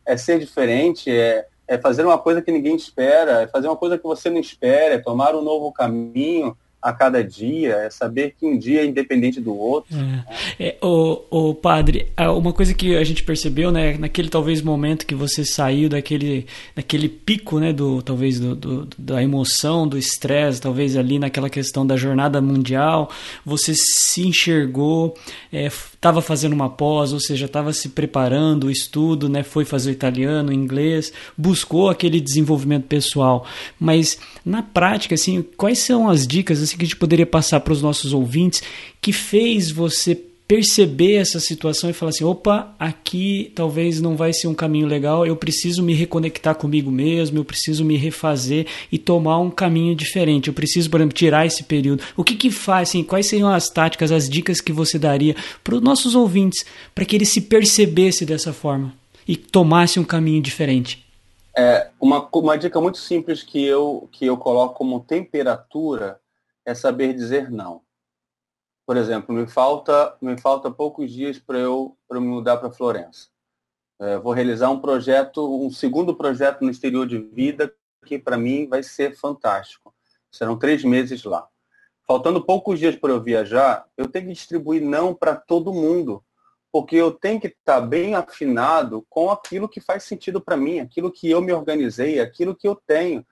[0.06, 3.98] É ser diferente, é, é fazer uma coisa que ninguém espera, é fazer uma coisa
[3.98, 8.46] que você não espera, é tomar um novo caminho, a cada dia, é saber que
[8.46, 9.96] um dia é independente do outro.
[10.58, 10.68] É.
[10.68, 15.14] É, o, o padre, uma coisa que a gente percebeu, né, naquele talvez momento que
[15.14, 20.96] você saiu daquele, daquele pico, né, do talvez do, do da emoção, do estresse, talvez
[20.96, 23.10] ali naquela questão da jornada mundial,
[23.44, 25.16] você se enxergou,
[25.98, 30.52] estava fazendo uma pós, ou seja, estava se preparando, o estudo, né, foi fazer italiano,
[30.52, 33.44] inglês, buscou aquele desenvolvimento pessoal,
[33.80, 37.72] mas na prática, assim, quais são as dicas assim, que a gente poderia passar para
[37.72, 38.62] os nossos ouvintes
[39.00, 40.14] que fez você
[40.48, 45.26] perceber essa situação e falar assim: opa, aqui talvez não vai ser um caminho legal,
[45.26, 50.48] eu preciso me reconectar comigo mesmo, eu preciso me refazer e tomar um caminho diferente.
[50.48, 52.02] Eu preciso, por exemplo, tirar esse período.
[52.16, 55.74] O que que faz, assim, quais seriam as táticas, as dicas que você daria para
[55.74, 58.94] os nossos ouvintes, para que eles se percebessem dessa forma
[59.26, 61.06] e tomassem um caminho diferente?
[61.54, 66.18] É, uma, uma dica muito simples que eu, que eu coloco como temperatura
[66.64, 67.82] é saber dizer não.
[68.88, 73.28] Por exemplo, me falta, me falta poucos dias para eu, eu me mudar para Florença.
[74.00, 77.70] É, vou realizar um projeto, um segundo projeto no exterior de vida,
[78.06, 79.94] que para mim vai ser fantástico.
[80.32, 81.46] Serão três meses lá.
[82.06, 86.24] Faltando poucos dias para eu viajar, eu tenho que distribuir não para todo mundo,
[86.72, 90.80] porque eu tenho que estar tá bem afinado com aquilo que faz sentido para mim,
[90.80, 93.22] aquilo que eu me organizei, aquilo que eu tenho.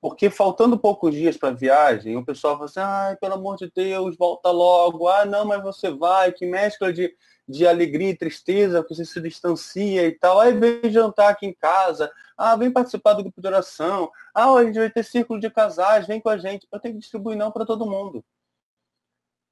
[0.00, 3.70] Porque faltando poucos dias para a viagem, o pessoal fala assim, ai, pelo amor de
[3.70, 5.08] Deus, volta logo.
[5.08, 7.14] Ah, não, mas você vai, que mescla de,
[7.46, 10.40] de alegria e tristeza, que você se distancia e tal.
[10.40, 12.10] Aí vem jantar aqui em casa.
[12.36, 14.10] Ah, vem participar do grupo de oração.
[14.34, 16.66] Ah, a gente vai ter círculo de casais, vem com a gente.
[16.72, 18.24] Eu tenho que distribuir não para todo mundo.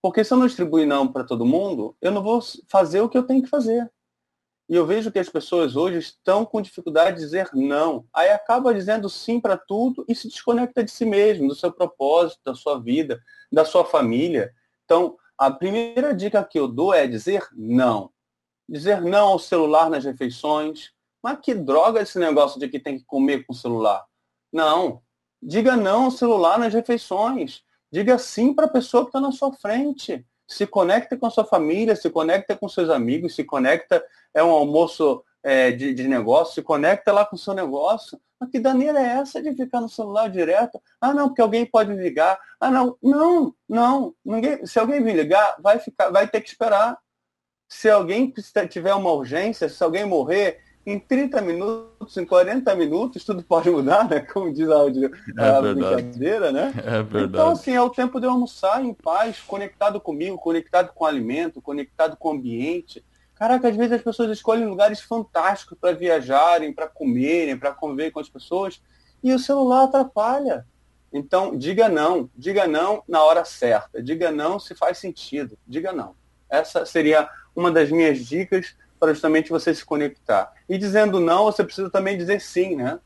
[0.00, 3.18] Porque se eu não distribuir não para todo mundo, eu não vou fazer o que
[3.18, 3.90] eu tenho que fazer.
[4.68, 8.06] E eu vejo que as pessoas hoje estão com dificuldade de dizer não.
[8.12, 12.40] Aí acaba dizendo sim para tudo e se desconecta de si mesmo, do seu propósito,
[12.44, 13.18] da sua vida,
[13.50, 14.52] da sua família.
[14.84, 18.10] Então, a primeira dica que eu dou é dizer não.
[18.68, 20.92] Dizer não ao celular nas refeições.
[21.22, 24.04] Mas que droga esse negócio de que tem que comer com o celular?
[24.52, 25.00] Não.
[25.42, 27.62] Diga não ao celular nas refeições.
[27.90, 31.44] Diga sim para a pessoa que está na sua frente se conecta com a sua
[31.44, 36.54] família, se conecta com seus amigos, se conecta, é um almoço é, de, de, negócio,
[36.54, 38.18] se conecta lá com o seu negócio.
[38.40, 40.80] Mas que daneira é essa de ficar no celular direto?
[41.00, 42.38] Ah, não, porque alguém pode ligar.
[42.58, 44.14] Ah, não, não, não.
[44.24, 46.96] Ninguém, se alguém vir ligar, vai, ficar, vai ter que esperar.
[47.68, 48.32] Se alguém
[48.70, 50.60] tiver uma urgência, se alguém morrer,
[50.90, 54.20] em 30 minutos, em 40 minutos, tudo pode mudar, né?
[54.20, 56.72] Como diz a, a é brincadeira, né?
[56.78, 57.26] É verdade.
[57.26, 61.06] Então, assim, é o tempo de eu almoçar em paz, conectado comigo, conectado com o
[61.06, 63.04] alimento, conectado com o ambiente.
[63.34, 68.20] Caraca, às vezes as pessoas escolhem lugares fantásticos para viajarem, para comerem, para conviver com
[68.20, 68.80] as pessoas,
[69.22, 70.64] e o celular atrapalha.
[71.12, 72.30] Então, diga não.
[72.34, 74.02] Diga não na hora certa.
[74.02, 75.58] Diga não se faz sentido.
[75.66, 76.14] Diga não.
[76.48, 80.52] Essa seria uma das minhas dicas para justamente você se conectar.
[80.68, 82.98] E dizendo não, você precisa também dizer sim, né?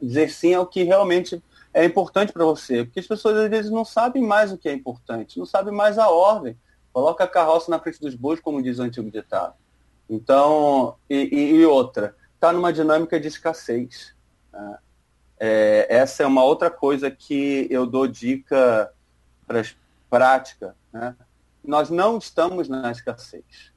[0.00, 1.42] Dizer sim é o que realmente
[1.74, 4.72] é importante para você, porque as pessoas às vezes não sabem mais o que é
[4.72, 6.56] importante, não sabem mais a ordem.
[6.92, 9.54] Coloca a carroça na frente dos bois, como diz o antigo ditado.
[10.08, 14.14] Então, e, e outra, está numa dinâmica de escassez.
[14.52, 14.78] Né?
[15.38, 18.92] É, essa é uma outra coisa que eu dou dica
[19.46, 19.62] para
[20.08, 20.74] prática.
[20.92, 21.14] Né?
[21.62, 23.72] Nós não estamos na escassez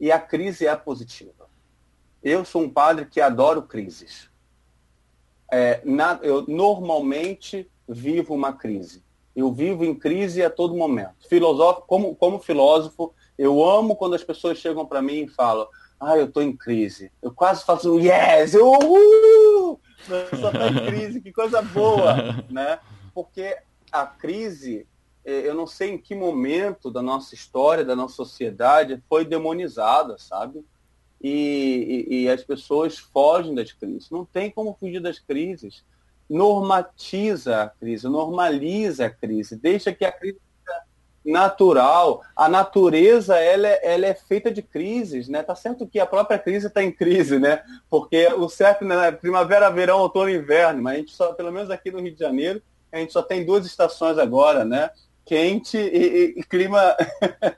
[0.00, 1.48] e a crise é positiva.
[2.22, 4.30] Eu sou um padre que adoro crises.
[5.52, 9.02] É, na, eu normalmente vivo uma crise.
[9.34, 11.28] Eu vivo em crise a todo momento.
[11.28, 16.16] Filosófico, como, como filósofo, eu amo quando as pessoas chegam para mim e falam: Ah,
[16.16, 17.12] eu estou em crise.
[17.22, 18.54] Eu quase faço um yes!
[18.54, 19.80] Eu, uh!
[20.06, 22.44] Só estou em crise, que coisa boa!
[22.50, 22.78] né?
[23.14, 23.56] Porque
[23.90, 24.86] a crise
[25.24, 30.64] eu não sei em que momento da nossa história, da nossa sociedade, foi demonizada, sabe?
[31.22, 34.10] E, e, e, as pessoas fogem das crises.
[34.10, 35.84] Não tem como fugir das crises.
[36.28, 40.82] Normatiza a crise, normaliza a crise, deixa que a crise seja
[41.22, 42.22] natural.
[42.34, 45.42] A natureza ela é, ela é feita de crises, né?
[45.42, 47.62] Tá certo que a própria crise está em crise, né?
[47.90, 51.52] Porque o certo né, é primavera, verão, outono e inverno, mas a gente só, pelo
[51.52, 54.90] menos aqui no Rio de Janeiro, a gente só tem duas estações agora, né?
[55.24, 56.96] Quente e, e clima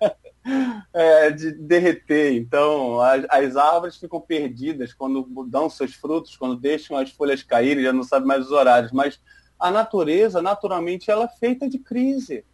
[0.93, 2.35] é, de derreter.
[2.35, 7.85] Então, as, as, árvores ficam perdidas quando dão seus frutos, quando deixam as folhas caírem,
[7.85, 8.93] já não sabe mais os horários.
[8.93, 9.21] Mas
[9.59, 12.45] a natureza, naturalmente, ela é feita de crise.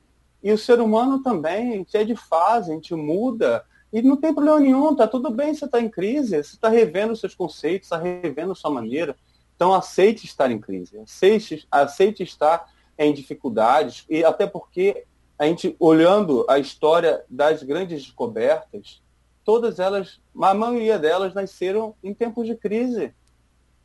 [0.43, 3.65] E o ser humano também, a gente é de fase, a gente muda.
[3.93, 7.17] E não tem problema nenhum, tá tudo bem você está em crise, você está revendo
[7.17, 9.17] seus conceitos, está revendo sua maneira.
[9.57, 15.05] Então aceite estar em crise, aceite, aceite estar em dificuldades, e até porque
[15.39, 19.01] a gente, olhando a história das grandes descobertas,
[19.45, 23.15] todas elas, a maioria delas nasceram em tempos de crise.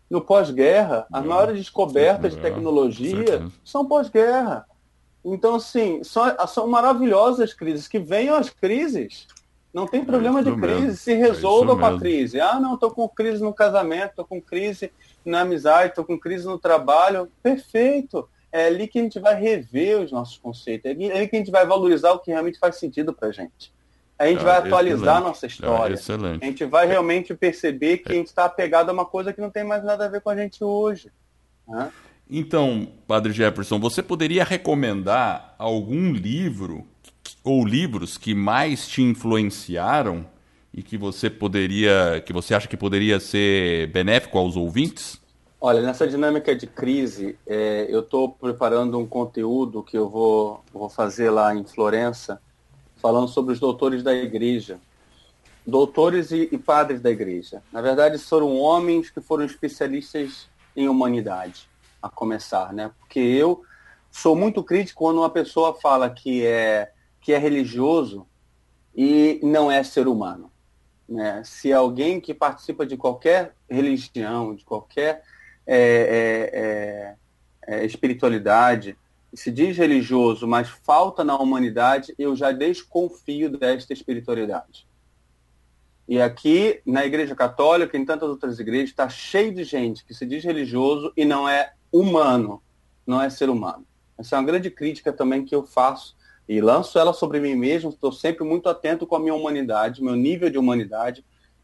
[0.10, 4.66] No pós-guerra, as maiores descobertas de tecnologia são pós-guerra.
[5.24, 7.88] Então, assim, são, são maravilhosas crises.
[7.88, 9.28] Que venham as crises.
[9.74, 10.82] Não tem problema é de crise.
[10.82, 10.98] Mesmo.
[10.98, 12.42] Se resolva é com a crise.
[12.42, 14.92] Ah, não, estou com crise no casamento, estou com crise
[15.24, 17.32] na amizade, estou com crise no trabalho.
[17.42, 21.40] Perfeito é ali que a gente vai rever os nossos conceitos, é ali que a
[21.40, 23.74] gente vai valorizar o que realmente faz sentido para a gente.
[24.18, 25.98] a gente ah, vai atualizar a nossa história.
[25.98, 29.42] Ah, a gente vai realmente perceber que a gente está apegado a uma coisa que
[29.42, 31.12] não tem mais nada a ver com a gente hoje.
[31.68, 31.92] Né?
[32.30, 36.86] Então, Padre Jefferson, você poderia recomendar algum livro
[37.44, 40.28] ou livros que mais te influenciaram
[40.72, 45.23] e que você poderia, que você acha que poderia ser benéfico aos ouvintes?
[45.66, 50.90] Olha, nessa dinâmica de crise, é, eu estou preparando um conteúdo que eu vou, vou
[50.90, 52.42] fazer lá em Florença,
[52.98, 54.78] falando sobre os doutores da igreja.
[55.66, 57.64] Doutores e, e padres da igreja.
[57.72, 61.70] Na verdade, foram homens que foram especialistas em humanidade,
[62.02, 62.92] a começar, né?
[63.00, 63.64] Porque eu
[64.12, 66.92] sou muito crítico quando uma pessoa fala que é,
[67.22, 68.28] que é religioso
[68.94, 70.52] e não é ser humano.
[71.08, 71.42] Né?
[71.46, 75.24] Se alguém que participa de qualquer religião, de qualquer
[75.66, 77.16] é,
[77.68, 78.98] é, é, é, espiritualidade,
[79.34, 84.86] se diz religioso, mas falta na humanidade, eu já desconfio desta espiritualidade.
[86.08, 90.26] E aqui, na Igreja Católica, em tantas outras igrejas, está cheio de gente que se
[90.26, 92.62] diz religioso e não é humano,
[93.08, 93.86] não é ser humano.
[94.18, 96.16] Essa é uma grande crítica também que eu faço
[96.48, 100.16] e lanço ela sobre mim mesmo, estou sempre muito atento com a minha humanidade, meu
[100.16, 101.24] nível de humanidade,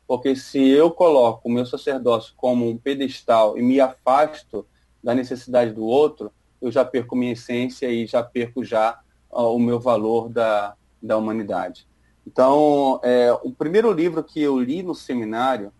[0.09, 4.65] porque se eu coloco o meu sacerdócio como um pedestal e me afasto
[5.03, 8.99] da necessidade do outro, eu já perco minha essência e já perco já
[9.31, 11.87] uh, o meu valor da, da humanidade.
[12.25, 15.71] Então, é, o primeiro livro que eu li no seminário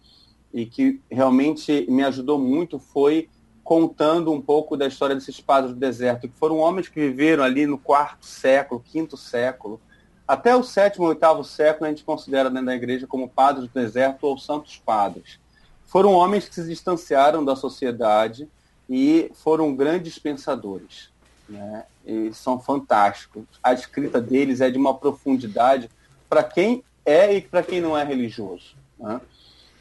[0.54, 3.30] e que realmente me ajudou muito foi
[3.64, 7.66] contando um pouco da história desses padres do deserto, que foram homens que viveram ali
[7.66, 9.82] no quarto século, quinto século,
[10.30, 14.28] até o sétimo, oitavo século a gente considera dentro da igreja como padres do deserto
[14.28, 15.40] ou santos padres.
[15.88, 18.48] Foram homens que se distanciaram da sociedade
[18.88, 21.10] e foram grandes pensadores.
[21.50, 21.84] Né?
[22.06, 23.44] E são fantásticos.
[23.64, 25.90] A escrita deles é de uma profundidade
[26.30, 28.76] para quem é e para quem não é religioso.
[29.00, 29.20] Né?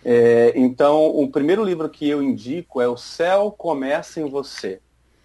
[0.02, 4.80] É, então, o primeiro livro que eu indico é O Céu Começa em Você.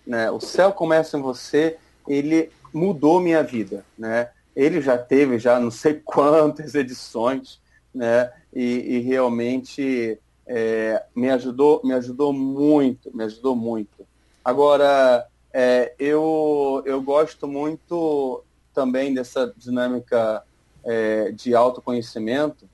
[0.06, 0.30] Né?
[0.30, 3.86] O Céu Começa em Você, ele mudou minha vida.
[3.98, 4.28] Né?
[4.56, 7.62] Ele já teve já não sei quantas edições,
[7.94, 8.32] né?
[8.54, 14.06] e, e realmente é, me ajudou, me ajudou muito, me ajudou muito.
[14.44, 18.44] Agora, é, eu, eu gosto muito
[18.74, 20.44] também dessa dinâmica
[20.84, 22.68] é, de autoconhecimento.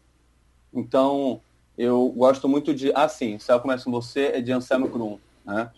[0.73, 1.41] Então,
[1.77, 2.91] eu gosto muito de.
[2.93, 5.19] Ah, sim, o Céu Começa com Você é de Anselmo Grum.
[5.45, 5.69] Né?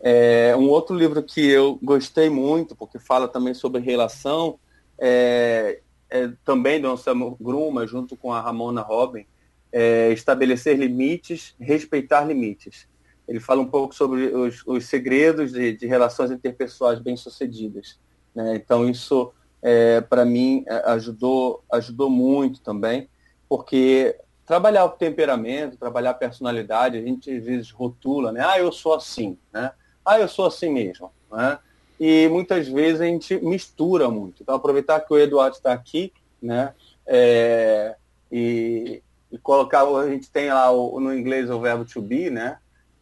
[0.00, 4.58] É, um outro livro que eu gostei muito, porque fala também sobre relação,
[4.98, 5.80] é,
[6.10, 9.26] é também do Anselmo Grum, mas junto com a Ramona Robin,
[9.72, 12.88] é Estabelecer Limites, Respeitar Limites.
[13.28, 17.98] Ele fala um pouco sobre os, os segredos de, de, relações interpessoais bem-sucedidas.
[18.34, 18.54] Né?
[18.56, 23.08] Então, isso, é, para mim, ajudou, ajudou muito também,
[23.48, 24.16] porque
[24.46, 28.40] trabalhar o temperamento, trabalhar a personalidade, a gente às vezes rotula, né?
[28.46, 29.72] Ah, eu sou assim, né?
[30.04, 31.58] Ah, eu sou assim mesmo, né?
[31.98, 34.42] E muitas vezes a gente mistura muito.
[34.42, 36.74] Então, aproveitar que o Eduardo está aqui, né?
[37.06, 37.96] É,
[38.30, 42.58] e, e, colocar, a gente tem lá o, no inglês o verbo to be, né?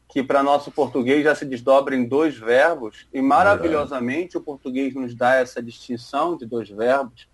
[0.08, 5.14] Que para nosso português já se desdobra em dois verbos, e maravilhosamente o português nos
[5.14, 7.26] dá essa distinção de dois verbos,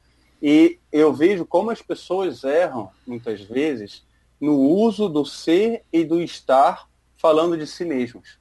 [0.43, 4.03] e eu vejo como as pessoas erram, muitas vezes,
[4.41, 6.89] no uso do ser e do estar
[7.19, 8.40] falando de si mesmos.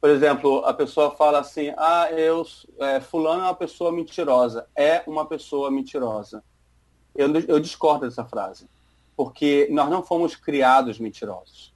[0.00, 2.46] Por exemplo, a pessoa fala assim, ah, eu,
[2.78, 4.66] é, fulano é uma pessoa mentirosa.
[4.74, 6.42] É uma pessoa mentirosa.
[7.14, 8.66] Eu, eu discordo dessa frase.
[9.16, 11.72] Porque nós não fomos criados mentirosos.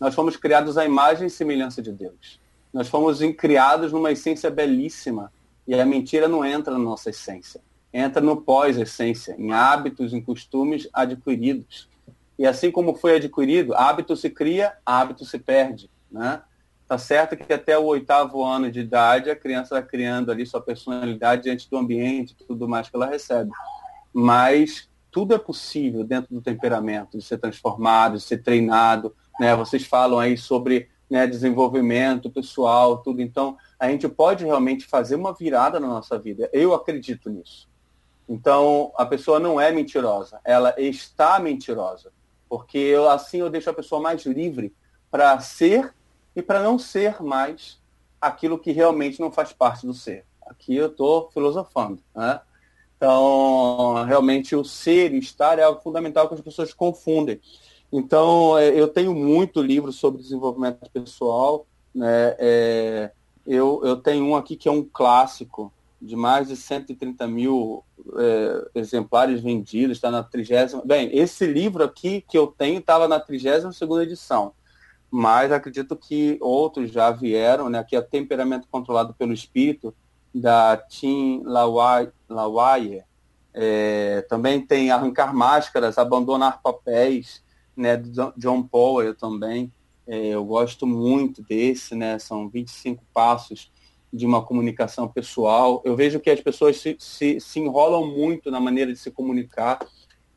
[0.00, 2.40] Nós fomos criados à imagem e semelhança de Deus.
[2.72, 5.32] Nós fomos criados numa essência belíssima.
[5.66, 7.60] E a mentira não entra na nossa essência
[7.92, 11.88] entra no pós-essência, em hábitos, em costumes adquiridos.
[12.38, 15.90] E assim como foi adquirido, hábito se cria, hábito se perde.
[16.10, 16.40] Né?
[16.88, 20.60] Tá certo que até o oitavo ano de idade a criança está criando ali sua
[20.60, 23.50] personalidade diante do ambiente, tudo mais que ela recebe.
[24.10, 29.14] Mas tudo é possível dentro do temperamento, de ser transformado, de ser treinado.
[29.38, 29.54] Né?
[29.54, 33.20] Vocês falam aí sobre né, desenvolvimento pessoal, tudo.
[33.20, 36.48] Então, a gente pode realmente fazer uma virada na nossa vida.
[36.54, 37.68] Eu acredito nisso.
[38.26, 42.12] Então, a pessoa não é mentirosa, ela está mentirosa.
[42.48, 44.74] Porque eu, assim eu deixo a pessoa mais livre
[45.10, 45.94] para ser
[46.38, 47.80] e para não ser mais
[48.20, 50.24] aquilo que realmente não faz parte do ser.
[50.46, 52.00] Aqui eu estou filosofando.
[52.14, 52.40] Né?
[52.96, 57.40] Então, realmente o ser e estar é algo fundamental que as pessoas confundem.
[57.92, 61.66] Então, é, eu tenho muito livro sobre desenvolvimento pessoal.
[61.92, 62.36] Né?
[62.38, 63.10] É,
[63.44, 67.82] eu, eu tenho um aqui que é um clássico, de mais de 130 mil
[68.16, 70.82] é, exemplares vendidos, está na trigésima.
[70.84, 74.52] Bem, esse livro aqui que eu tenho estava na 32 segunda edição,
[75.10, 77.78] mas acredito que outros já vieram, né?
[77.78, 79.94] Aqui é Temperamento Controlado pelo Espírito,
[80.34, 83.02] da Tim Lawaye.
[83.54, 87.42] É, também tem Arrancar Máscaras, Abandonar Papéis,
[87.76, 89.72] né, do John Powell também.
[90.06, 92.18] É, eu gosto muito desse, né?
[92.18, 93.70] São 25 passos
[94.12, 95.82] de uma comunicação pessoal.
[95.84, 99.78] Eu vejo que as pessoas se, se, se enrolam muito na maneira de se comunicar.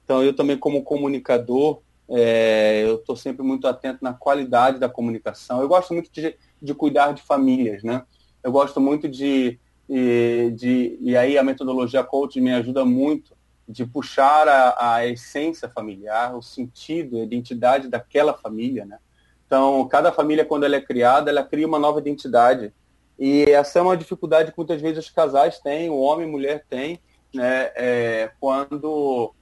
[0.03, 1.79] Então, eu também, como comunicador,
[2.11, 5.61] é, eu estou sempre muito atento na qualidade da comunicação.
[5.61, 8.03] Eu gosto muito de, de cuidar de famílias, né?
[8.43, 9.57] Eu gosto muito de,
[9.87, 13.35] de, de e aí a metodologia coach me ajuda muito
[13.67, 18.97] de puxar a, a essência familiar, o sentido, a identidade daquela família, né?
[19.45, 22.73] Então, cada família, quando ela é criada, ela cria uma nova identidade.
[23.19, 26.31] E essa é uma dificuldade que muitas vezes os casais têm, o homem e a
[26.31, 26.99] mulher têm,
[27.33, 27.71] né?
[27.75, 29.33] É, quando,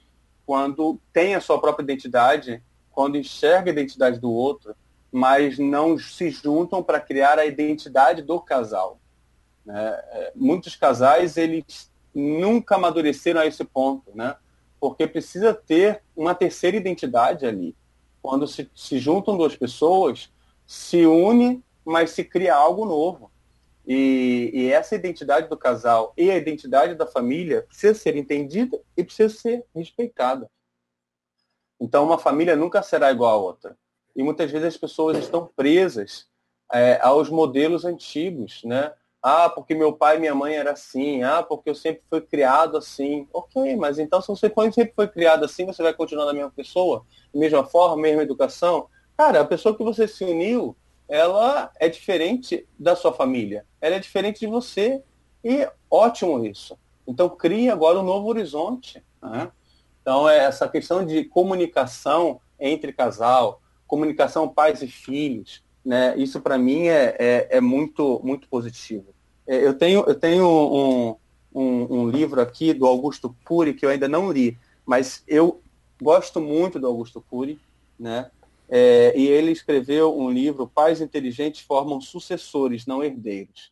[0.50, 4.76] quando tem a sua própria identidade, quando enxerga a identidade do outro,
[5.12, 9.00] mas não se juntam para criar a identidade do casal.
[9.64, 9.80] Né?
[10.10, 14.38] É, muitos casais, eles nunca amadureceram a esse ponto, né?
[14.80, 17.76] porque precisa ter uma terceira identidade ali
[18.20, 20.32] quando se, se juntam duas pessoas,
[20.66, 23.29] se une, mas se cria algo novo.
[23.92, 29.04] E, e, essa identidade do casal e a identidade da família precisa ser entendida e
[29.04, 30.48] precisa ser respeitada.
[31.82, 33.76] Então, uma família nunca será igual a outra.
[34.16, 36.28] E muitas vezes as pessoas estão presas
[36.72, 38.94] é, aos modelos antigos, né?
[39.24, 41.24] Ah, porque meu pai e minha mãe era assim.
[41.24, 43.28] Ah, porque eu sempre fui criado assim.
[43.34, 47.04] Ok, mas então se você sempre foi criado assim, você vai continuar da mesma pessoa?
[47.34, 48.88] Mesma forma, mesma educação?
[49.18, 50.76] Cara, a pessoa que você se uniu,
[51.10, 53.66] ela é diferente da sua família.
[53.82, 55.02] Ela é diferente de você.
[55.44, 56.78] E ótimo isso.
[57.08, 59.04] Então crie agora um novo horizonte.
[59.22, 59.52] Né?
[60.02, 66.14] Então é essa questão de comunicação entre casal, comunicação pais e filhos, né?
[66.18, 69.08] Isso para mim é, é, é, muito, muito positivo.
[69.48, 71.16] É, eu tenho, eu tenho um,
[71.54, 75.62] um, um, livro aqui do Augusto Cury que eu ainda não li, mas eu
[76.02, 77.60] gosto muito do Augusto Cury,
[77.98, 78.30] né?
[78.70, 83.72] É, e ele escreveu um livro, Pais Inteligentes Formam Sucessores, não Herdeiros.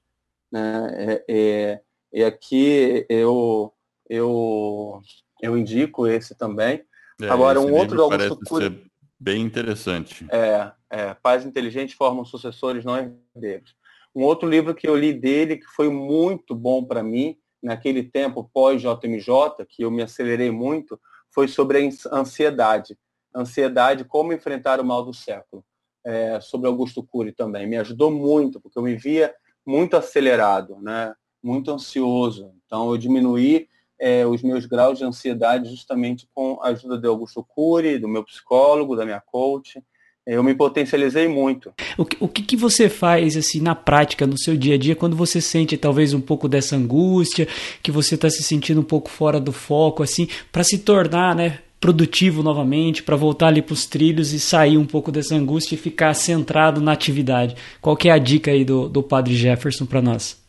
[0.52, 0.92] Né?
[0.94, 1.82] É, é,
[2.12, 3.72] e aqui eu,
[4.10, 5.02] eu,
[5.42, 6.84] eu indico esse também.
[7.22, 8.86] É, Agora, um outro do Augusto Cury...
[9.20, 10.26] Bem interessante.
[10.30, 12.98] É, é, Pais Inteligentes Formam Sucessores Não
[13.36, 13.76] Herdeiros.
[14.16, 18.50] Um outro livro que eu li dele, que foi muito bom para mim, naquele tempo
[18.54, 21.00] pós-JMJ, que eu me acelerei muito,
[21.32, 22.98] foi sobre a ansiedade.
[23.40, 25.64] Ansiedade, como enfrentar o mal do século.
[26.06, 27.68] É, sobre Augusto Cury também.
[27.68, 29.34] Me ajudou muito, porque eu me via
[29.66, 31.14] muito acelerado, né?
[31.44, 32.52] muito ansioso.
[32.66, 33.68] Então, eu diminuí
[34.00, 38.24] é, os meus graus de ansiedade justamente com a ajuda de Augusto Cury, do meu
[38.24, 39.82] psicólogo, da minha coach.
[40.26, 41.74] Eu me potencializei muito.
[41.98, 44.94] O que, o que, que você faz assim na prática, no seu dia a dia,
[44.94, 47.48] quando você sente talvez um pouco dessa angústia,
[47.82, 51.60] que você está se sentindo um pouco fora do foco, assim, para se tornar, né,
[51.80, 55.78] produtivo novamente, para voltar ali para os trilhos e sair um pouco dessa angústia e
[55.78, 57.56] ficar centrado na atividade.
[57.82, 60.42] Qual é a dica aí do, do Padre Jefferson para nós?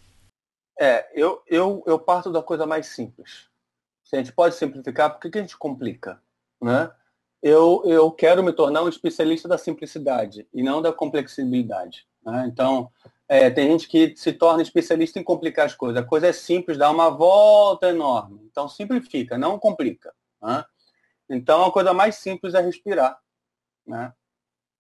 [0.81, 3.49] É, eu, eu, eu parto da coisa mais simples.
[4.05, 6.21] Se a gente pode simplificar, por que, que a gente complica?
[6.63, 6.91] Né?
[7.43, 12.07] Eu, eu quero me tornar um especialista da simplicidade e não da complexibilidade.
[12.25, 12.49] Né?
[12.51, 12.91] Então,
[13.29, 16.03] é, tem gente que se torna especialista em complicar as coisas.
[16.03, 18.41] A coisa é simples, dá uma volta enorme.
[18.51, 20.15] Então, simplifica, não complica.
[20.41, 20.65] Né?
[21.29, 23.19] Então, a coisa mais simples é respirar.
[23.87, 24.07] Né?
[24.07, 24.15] A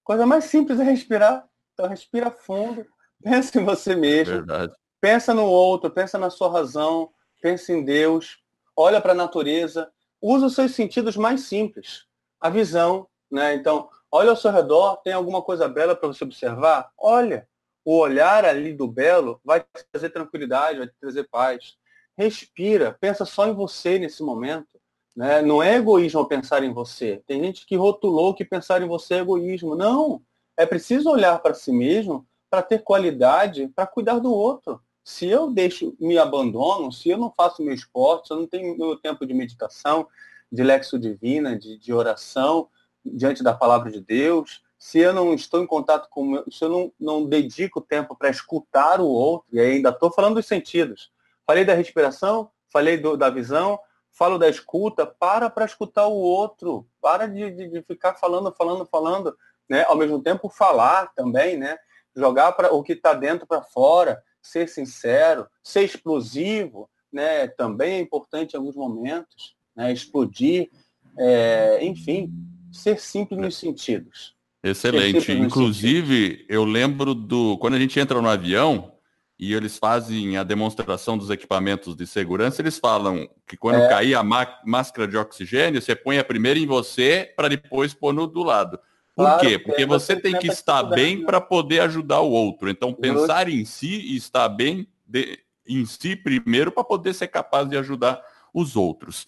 [0.04, 1.48] coisa mais simples é respirar.
[1.74, 2.86] Então, respira fundo,
[3.22, 4.34] pensa em você mesmo.
[4.34, 4.72] Verdade.
[5.00, 8.38] Pensa no outro, pensa na sua razão, pensa em Deus,
[8.74, 9.90] olha para a natureza,
[10.20, 12.06] usa os seus sentidos mais simples.
[12.40, 13.54] A visão, né?
[13.54, 16.90] Então, olha ao seu redor, tem alguma coisa bela para você observar?
[16.96, 17.48] Olha.
[17.84, 21.78] O olhar ali do belo vai te trazer tranquilidade, vai te trazer paz.
[22.18, 24.77] Respira, pensa só em você nesse momento.
[25.18, 25.42] Né?
[25.42, 27.22] Não é egoísmo pensar em você.
[27.26, 29.74] Tem gente que rotulou que pensar em você é egoísmo.
[29.74, 30.22] Não.
[30.56, 35.50] É preciso olhar para si mesmo para ter qualidade, para cuidar do outro se eu
[35.50, 39.24] deixo, me abandono, se eu não faço meu esporte, se eu não tenho meu tempo
[39.24, 40.06] de meditação,
[40.52, 42.68] de lexo divina, de, de oração
[43.02, 46.92] diante da palavra de Deus, se eu não estou em contato com, se eu não,
[47.00, 51.10] não dedico tempo para escutar o outro, e ainda estou falando dos sentidos.
[51.46, 53.80] Falei da respiração, falei do, da visão,
[54.18, 58.84] falo da escuta, para para escutar o outro, para de, de, de, ficar falando, falando,
[58.84, 59.36] falando,
[59.68, 59.84] né?
[59.84, 61.78] Ao mesmo tempo falar também, né?
[62.16, 68.00] Jogar para o que está dentro para fora, ser sincero, ser explosivo, né, também é
[68.00, 70.68] importante em alguns momentos, né, explodir,
[71.16, 72.32] é, enfim,
[72.72, 74.34] ser simples nos sentidos.
[74.62, 75.32] Excelente.
[75.32, 78.97] Inclusive, eu lembro do quando a gente entra no avião
[79.38, 83.88] e eles fazem a demonstração dos equipamentos de segurança, eles falam que quando é.
[83.88, 88.26] cair a máscara de oxigênio, você põe a primeira em você para depois pôr no
[88.26, 88.80] do lado.
[89.14, 89.58] Por claro, quê?
[89.58, 92.68] Porque você tem que estar bem para poder ajudar o outro.
[92.68, 97.68] Então, pensar em si e estar bem de, em si primeiro para poder ser capaz
[97.68, 98.20] de ajudar
[98.52, 99.26] os outros.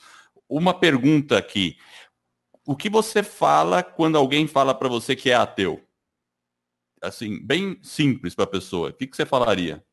[0.49, 1.77] Uma pergunta aqui.
[2.67, 5.81] O que você fala quando alguém fala para você que é ateu?
[7.01, 8.91] Assim, bem simples para a pessoa.
[8.91, 9.85] O que, que você falaria?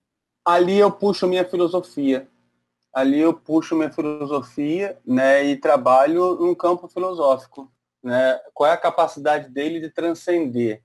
[0.48, 2.26] Ali eu puxo minha filosofia.
[2.94, 7.70] Ali eu puxo minha filosofia né, e trabalho num campo filosófico
[8.02, 10.82] né, qual é a capacidade dele de transcender.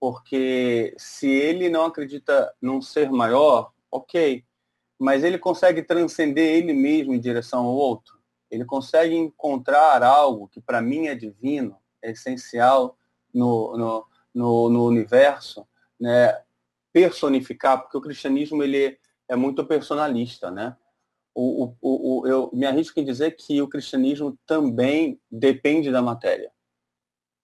[0.00, 4.44] Porque se ele não acredita num ser maior, ok,
[4.98, 8.18] mas ele consegue transcender ele mesmo em direção ao outro.
[8.50, 12.98] Ele consegue encontrar algo que para mim é divino, é essencial
[13.32, 15.64] no, no, no, no universo,
[16.00, 16.42] né?
[16.92, 20.76] Personificar, porque o cristianismo ele é muito personalista, né?
[21.34, 26.50] o, o, o, eu me arrisco em dizer que o cristianismo também depende da matéria.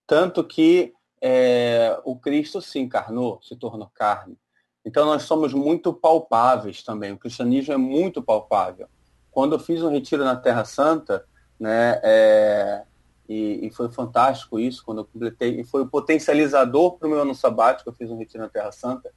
[0.06, 4.36] Tanto que é, o Cristo se encarnou, se tornou carne.
[4.84, 7.12] Então nós somos muito palpáveis também.
[7.12, 8.88] O cristianismo é muito palpável.
[9.30, 11.26] Quando eu fiz um retiro na Terra Santa,
[11.58, 12.84] né, é,
[13.28, 17.20] e, e, foi fantástico isso, quando eu completei, e foi o potencializador para o meu
[17.20, 19.12] ano sabático, eu fiz um retiro na Terra Santa.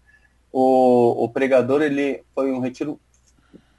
[0.51, 2.99] O, o pregador, ele foi um retiro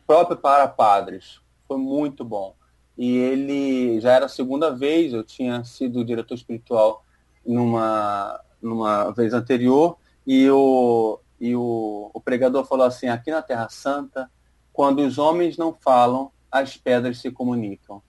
[0.07, 1.41] próprio para padres.
[1.67, 2.55] Foi muito bom.
[2.97, 7.05] E ele já era a segunda vez, eu tinha sido diretor espiritual
[7.47, 9.97] numa, numa vez anterior,
[10.27, 14.31] e o, e o, o pregador falou assim, aqui na Terra Santa,
[14.73, 18.03] quando os homens não falam, as pedras se comunicam.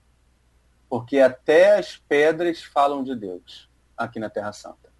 [0.90, 4.92] Porque até as pedras falam de Deus aqui na Terra Santa.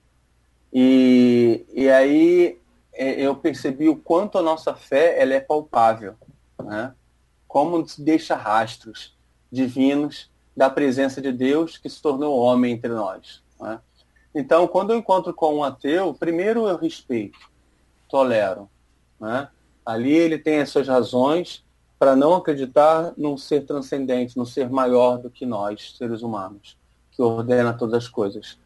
[0.73, 2.59] E, e aí
[2.95, 6.14] eu percebi o quanto a nossa fé ela é palpável
[6.62, 6.95] né?
[7.49, 9.16] como deixa rastros
[9.51, 13.43] divinos da presença de Deus que se tornou homem entre nós.
[13.61, 13.80] Né?
[14.34, 17.38] Então, quando eu encontro com um ateu, primeiro eu respeito,
[18.09, 18.68] tolero.
[19.20, 19.49] Né?
[19.84, 21.64] Ali ele tem as suas razões
[21.99, 26.76] para não acreditar num ser transcendente, num ser maior do que nós, seres humanos,
[27.11, 28.59] que ordena todas as coisas.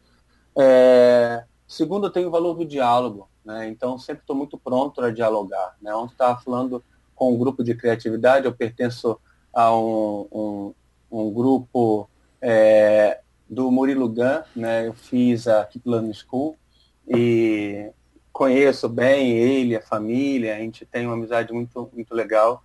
[0.57, 1.43] É...
[1.67, 3.29] Segundo, tenho o valor do diálogo.
[3.47, 3.69] Né?
[3.69, 5.77] Então, sempre estou muito pronto para dialogar.
[5.81, 5.95] Né?
[5.95, 6.83] Ontem estava falando
[7.15, 9.17] com um grupo de criatividade, eu pertenço
[9.53, 10.73] a um, um,
[11.09, 12.09] um grupo
[12.41, 14.87] é, do Murilo Gun, né?
[14.87, 16.57] eu fiz a Learning School
[17.07, 17.89] e
[18.33, 22.61] conheço bem ele, a família, a gente tem uma amizade muito, muito legal.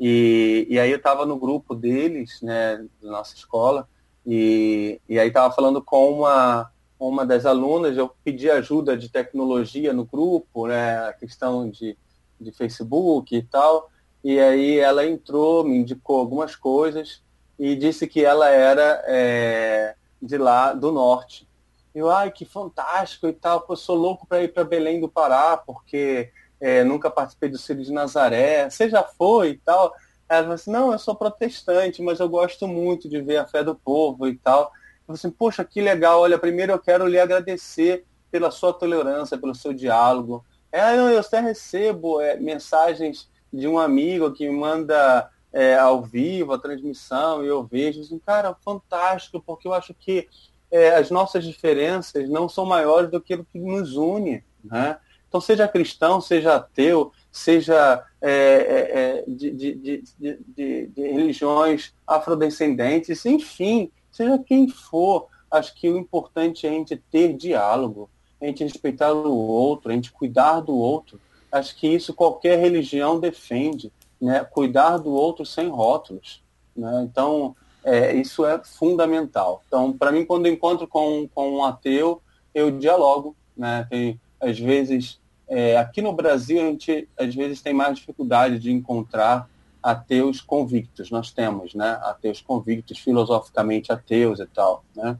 [0.00, 3.86] E, e aí eu estava no grupo deles, né, da nossa escola,
[4.26, 6.71] e, e aí estava falando com uma,
[7.08, 11.96] uma das alunas, eu pedi ajuda de tecnologia no grupo, né, a questão de,
[12.40, 13.90] de Facebook e tal,
[14.22, 17.22] e aí ela entrou, me indicou algumas coisas
[17.58, 21.48] e disse que ela era é, de lá do norte.
[21.94, 25.56] Eu, ai, que fantástico e tal, eu sou louco para ir para Belém do Pará,
[25.56, 26.30] porque
[26.60, 28.70] é, nunca participei do Círio de Nazaré.
[28.70, 29.92] Você já foi e tal?
[30.28, 33.62] Ela falou assim, não, eu sou protestante, mas eu gosto muito de ver a fé
[33.62, 34.72] do povo e tal.
[35.06, 39.54] Eu assim, poxa, que legal, olha, primeiro eu quero lhe agradecer pela sua tolerância, pelo
[39.54, 40.44] seu diálogo.
[40.70, 46.58] É, eu até recebo é, mensagens de um amigo que manda é, ao vivo a
[46.58, 50.28] transmissão e eu vejo, assim, cara, fantástico, porque eu acho que
[50.70, 54.42] é, as nossas diferenças não são maiores do que o que nos une.
[54.64, 54.96] Né?
[55.28, 59.74] Então, seja cristão, seja ateu, seja é, é, é de, de,
[60.18, 66.96] de, de, religiões afrodescendentes, enfim, seja quem for, acho que o importante é a gente
[66.96, 68.08] ter diálogo,
[68.40, 71.20] a gente respeitar o outro, a gente cuidar do outro.
[71.50, 74.44] Acho que isso qualquer religião defende, né?
[74.44, 76.42] Cuidar do outro sem rótulos.
[76.74, 77.02] Né?
[77.04, 77.54] Então,
[77.84, 79.62] é, isso é fundamental.
[79.66, 82.22] Então, para mim, quando eu encontro com, com um ateu,
[82.54, 83.36] eu dialogo.
[83.56, 83.86] Né?
[83.90, 88.72] Tem, às vezes, é, aqui no Brasil, a gente às vezes tem mais dificuldade de
[88.72, 89.48] encontrar
[89.82, 91.10] ateus convictos.
[91.10, 91.98] Nós temos né?
[92.02, 94.84] ateus convictos, filosoficamente ateus e tal.
[94.94, 95.18] Né?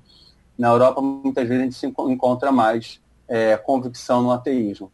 [0.59, 4.91] Na Europa, muitas vezes, a gente se encontra mais é, convicção no ateísmo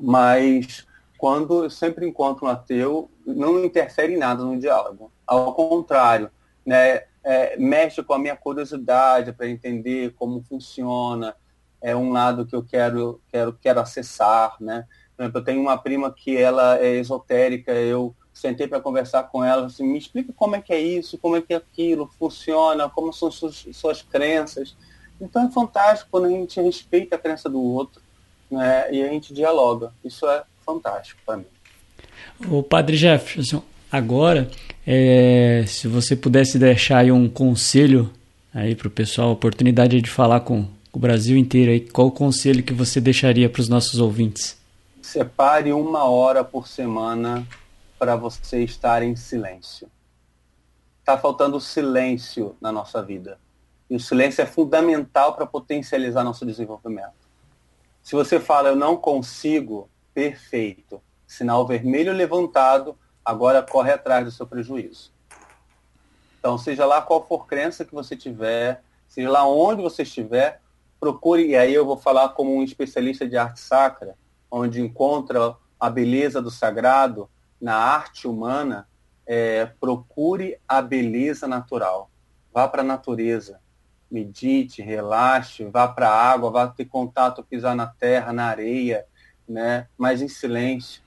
[0.00, 0.86] mas
[1.18, 5.12] quando eu sempre encontro um ateu, não interfere em nada no diálogo.
[5.26, 6.30] Ao contrário,
[6.64, 11.34] né, é, mexe com a minha curiosidade para entender como funciona,
[11.80, 14.86] é um lado que eu quero, quero, quero acessar, né?
[15.18, 19.84] Eu tenho uma prima que ela é esotérica, eu sentei para conversar com ela, assim,
[19.84, 23.30] me explica como é que é isso, como é que é aquilo, funciona, como são
[23.30, 24.74] suas, suas crenças.
[25.20, 28.00] Então é fantástico quando a gente respeita a crença do outro
[28.50, 29.92] né, e a gente dialoga.
[30.04, 31.46] Isso é fantástico para mim.
[32.48, 34.50] O Padre Jefferson, agora,
[34.86, 38.10] é, se você pudesse deixar aí um conselho
[38.52, 42.12] aí para o pessoal, a oportunidade de falar com o Brasil inteiro aí, qual o
[42.12, 44.58] conselho que você deixaria para os nossos ouvintes?
[45.00, 47.46] Separe uma hora por semana
[48.02, 49.88] para você estar em silêncio.
[50.98, 53.38] Está faltando silêncio na nossa vida.
[53.88, 57.30] E o silêncio é fundamental para potencializar nosso desenvolvimento.
[58.02, 61.00] Se você fala, eu não consigo, perfeito.
[61.28, 65.12] Sinal vermelho levantado, agora corre atrás do seu prejuízo.
[66.40, 70.60] Então, seja lá qual for crença que você tiver, seja lá onde você estiver,
[70.98, 74.18] procure, e aí eu vou falar como um especialista de arte sacra,
[74.50, 77.30] onde encontra a beleza do sagrado
[77.62, 78.88] na arte humana,
[79.24, 82.10] é, procure a beleza natural.
[82.52, 83.60] Vá para a natureza,
[84.10, 89.06] medite, relaxe, vá para a água, vá ter contato, pisar na terra, na areia,
[89.48, 89.86] né?
[89.96, 91.00] mas em silêncio.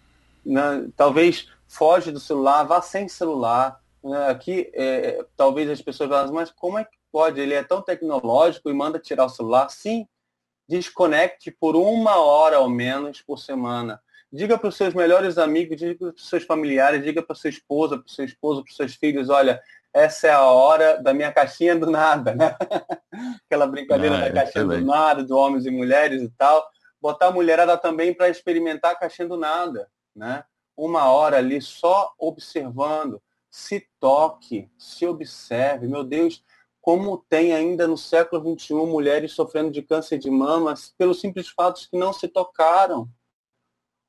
[0.96, 3.82] Talvez foge do celular, vá sem celular.
[4.02, 4.30] Né?
[4.30, 7.42] Aqui, é, talvez as pessoas falem, mas como é que pode?
[7.42, 9.70] Ele é tão tecnológico e manda tirar o celular?
[9.70, 10.08] Sim,
[10.68, 14.02] desconecte por uma hora ao menos por semana.
[14.36, 17.98] Diga para os seus melhores amigos, diga para os seus familiares, diga para sua esposa,
[17.98, 19.62] para o seu esposo, para os seus filhos, olha,
[19.94, 22.54] essa é a hora da minha caixinha do nada, né?
[23.48, 26.68] Aquela brincadeira ah, da caixinha do nada, de homens e mulheres e tal.
[27.02, 30.44] Botar a mulherada também para experimentar a caixinha do nada, né?
[30.76, 35.88] Uma hora ali só observando, se toque, se observe.
[35.88, 36.44] Meu Deus,
[36.82, 41.86] como tem ainda no século XXI mulheres sofrendo de câncer de mama pelos simples fatos
[41.86, 43.10] que não se tocaram.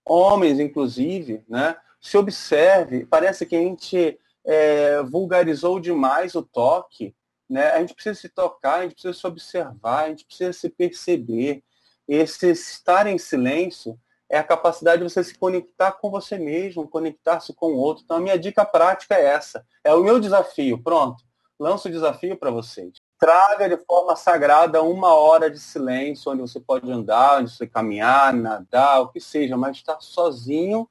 [0.06, 1.76] Homens, inclusive, né?
[2.00, 7.14] Se observe, parece que a gente é, vulgarizou demais o toque,
[7.48, 7.70] né?
[7.72, 11.62] A gente precisa se tocar, a gente precisa se observar, a gente precisa se perceber.
[12.06, 13.98] Esse estar em silêncio
[14.28, 18.04] é a capacidade de você se conectar com você mesmo, conectar-se com o outro.
[18.04, 19.64] Então, a minha dica prática é essa.
[19.82, 20.82] É o meu desafio.
[20.82, 21.24] Pronto.
[21.58, 22.92] Lanço o desafio para vocês.
[23.18, 28.32] Traga de forma sagrada uma hora de silêncio, onde você pode andar, onde você caminhar,
[28.34, 30.88] nadar, o que seja, mas estar sozinho,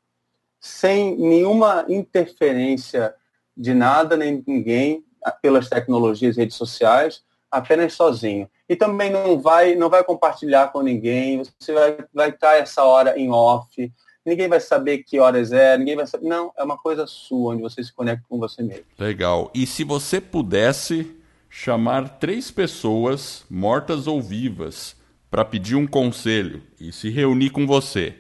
[0.60, 3.14] sem nenhuma interferência
[3.56, 5.06] de nada nem ninguém
[5.42, 8.50] pelas tecnologias redes sociais, apenas sozinho.
[8.68, 13.18] E também não vai, não vai compartilhar com ninguém, você vai, vai estar essa hora
[13.18, 13.92] em off,
[14.26, 16.28] ninguém vai saber que horas é, ninguém vai saber.
[16.28, 18.86] Não, é uma coisa sua, onde você se conecta com você mesmo.
[18.98, 19.52] Legal.
[19.54, 21.16] E se você pudesse
[21.58, 24.94] chamar três pessoas, mortas ou vivas,
[25.32, 28.14] para pedir um conselho e se reunir com você,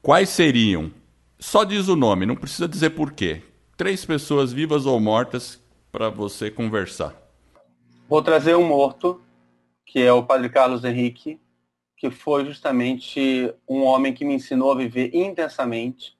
[0.00, 0.90] quais seriam?
[1.38, 3.42] Só diz o nome, não precisa dizer por quê
[3.76, 5.62] três pessoas vivas ou mortas
[5.92, 7.14] para você conversar.
[8.08, 9.20] Vou trazer um morto,
[9.84, 11.38] que é o Padre Carlos Henrique,
[11.98, 16.16] que foi justamente um homem que me ensinou a viver intensamente,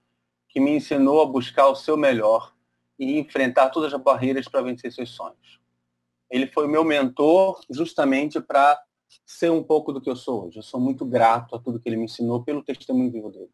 [0.51, 2.53] que me ensinou a buscar o seu melhor
[2.99, 5.64] e enfrentar todas as barreiras para vencer seus sonhos.
[6.35, 8.77] Ele foi meu mentor justamente para
[9.25, 10.59] ser um pouco do que eu sou hoje.
[10.59, 13.53] Eu sou muito grato a tudo que ele me ensinou pelo testemunho vivo dele.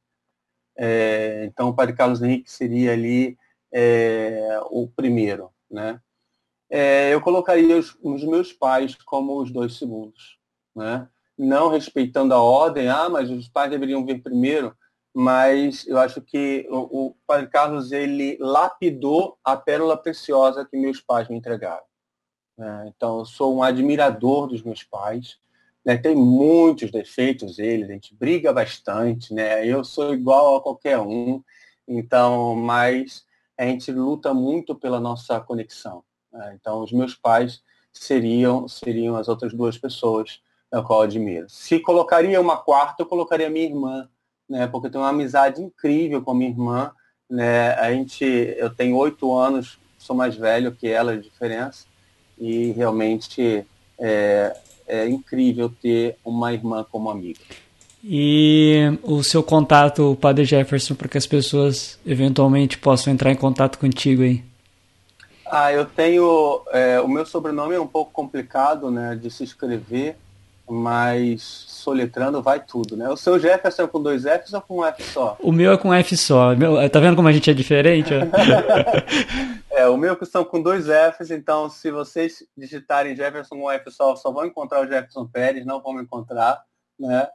[0.78, 3.36] É, então, o Padre Carlos Henrique seria ali
[3.70, 6.00] é, o primeiro, né?
[6.70, 10.38] É, eu colocaria os, os, meus pais como os dois segundos,
[10.74, 11.06] né?
[11.36, 14.74] Não respeitando a ordem, ah, mas os pais deveriam vir primeiro,
[15.12, 20.98] mas eu acho que o, o Padre Carlos ele lapidou a pérola preciosa que meus
[20.98, 21.89] pais me entregaram.
[22.60, 22.92] Né?
[22.94, 25.38] Então, eu sou um admirador dos meus pais.
[25.82, 25.96] Né?
[25.96, 29.66] Tem muitos defeitos eles, a gente briga bastante, né?
[29.66, 31.42] Eu sou igual a qualquer um,
[31.88, 33.24] então, mas
[33.56, 36.04] a gente luta muito pela nossa conexão.
[36.30, 36.58] Né?
[36.60, 37.62] Então, os meus pais
[37.94, 41.48] seriam, seriam as outras duas pessoas a qual eu admiro.
[41.48, 44.08] Se colocaria uma quarta, eu colocaria minha irmã,
[44.46, 44.66] né?
[44.66, 46.92] porque eu tenho uma amizade incrível com a minha irmã.
[47.28, 47.72] Né?
[47.72, 51.89] A gente, eu tenho oito anos, sou mais velho que ela, de diferença,
[52.40, 53.64] e realmente
[53.98, 54.56] é,
[54.88, 57.40] é incrível ter uma irmã como amiga.
[58.02, 63.36] E o seu contato, o Padre Jefferson, para que as pessoas eventualmente possam entrar em
[63.36, 64.42] contato contigo aí.
[65.44, 66.62] Ah, eu tenho.
[66.72, 70.16] É, o meu sobrenome é um pouco complicado né, de se escrever,
[70.66, 73.08] mas soletrando vai tudo, né?
[73.10, 75.36] O seu Jefferson é com dois Fs ou com um F só?
[75.40, 76.54] O meu é com F só.
[76.54, 78.14] Meu, tá vendo como a gente é diferente?
[79.80, 84.14] é, o meu são com dois Fs, então se vocês digitarem Jefferson com F só,
[84.16, 86.62] só vão encontrar o Jefferson Pérez, não vão me encontrar,
[86.98, 87.28] né?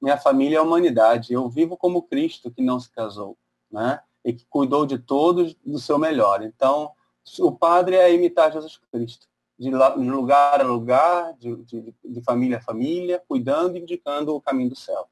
[0.00, 1.32] Minha família é a humanidade.
[1.32, 3.36] Eu vivo como Cristo que não se casou,
[3.70, 4.00] né?
[4.24, 6.42] E que cuidou de todos do seu melhor.
[6.42, 6.92] Então,
[7.38, 9.30] o padre é imitar Jesus Cristo
[9.60, 14.70] de lugar a lugar, de, de, de, família a família, cuidando e indicando o caminho
[14.70, 15.06] do céu.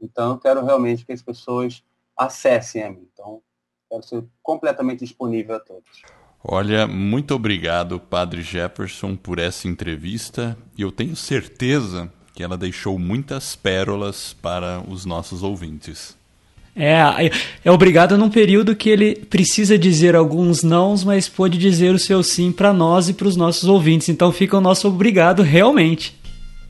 [0.00, 1.84] Então, eu quero realmente que as pessoas
[2.16, 3.08] acessem a mim.
[3.12, 3.40] Então,
[3.88, 6.02] quero ser completamente disponível a todos.
[6.44, 10.56] Olha, muito obrigado, Padre Jefferson, por essa entrevista.
[10.76, 16.16] E eu tenho certeza que ela deixou muitas pérolas para os nossos ouvintes.
[16.74, 17.30] É,
[17.64, 22.22] é obrigado num período que ele precisa dizer alguns nãos, mas pode dizer o seu
[22.22, 24.08] sim para nós e para os nossos ouvintes.
[24.08, 26.18] Então fica o nosso obrigado realmente.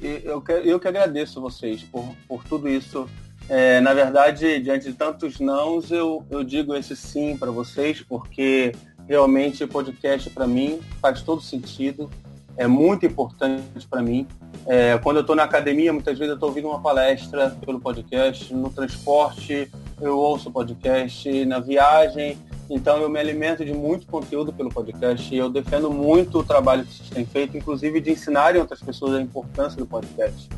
[0.02, 3.08] Eu que, eu que agradeço vocês por, por tudo isso.
[3.48, 8.72] É, na verdade, diante de tantos nãos, eu, eu digo esse sim para vocês, porque
[9.12, 12.08] realmente o podcast para mim faz todo sentido,
[12.56, 14.26] é muito importante para mim.
[14.66, 18.54] É, quando eu estou na academia, muitas vezes eu estou ouvindo uma palestra pelo podcast,
[18.54, 19.70] no transporte
[20.00, 22.38] eu ouço podcast, na viagem,
[22.70, 25.32] então eu me alimento de muito conteúdo pelo podcast.
[25.32, 29.14] E eu defendo muito o trabalho que vocês têm feito, inclusive de ensinarem outras pessoas
[29.14, 30.48] a importância do podcast.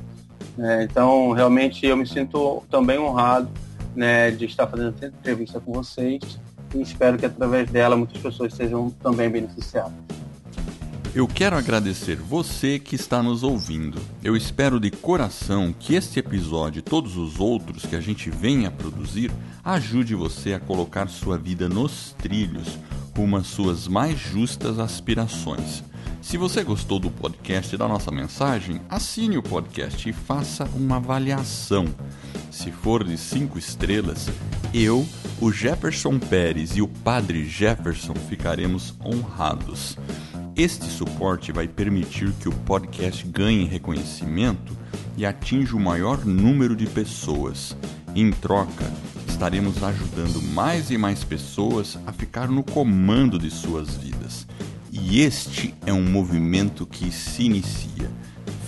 [0.60, 3.50] É, então, realmente eu me sinto também honrado
[3.96, 6.38] né, de estar fazendo essa entrevista com vocês
[6.74, 9.92] e espero que através dela muitas pessoas sejam também beneficiadas.
[11.14, 14.00] Eu quero agradecer você que está nos ouvindo.
[14.22, 18.66] Eu espero de coração que este episódio e todos os outros que a gente venha
[18.66, 19.30] a produzir
[19.62, 22.78] ajude você a colocar sua vida nos trilhos
[23.16, 25.84] rumo às suas mais justas aspirações.
[26.24, 30.96] Se você gostou do podcast e da nossa mensagem, assine o podcast e faça uma
[30.96, 31.84] avaliação.
[32.50, 34.30] Se for de cinco estrelas,
[34.72, 35.06] eu,
[35.38, 39.98] o Jefferson Pérez e o Padre Jefferson ficaremos honrados.
[40.56, 44.74] Este suporte vai permitir que o podcast ganhe reconhecimento
[45.18, 47.76] e atinja o maior número de pessoas.
[48.16, 48.90] Em troca,
[49.28, 54.46] estaremos ajudando mais e mais pessoas a ficar no comando de suas vidas.
[54.96, 58.08] E este é um movimento que se inicia.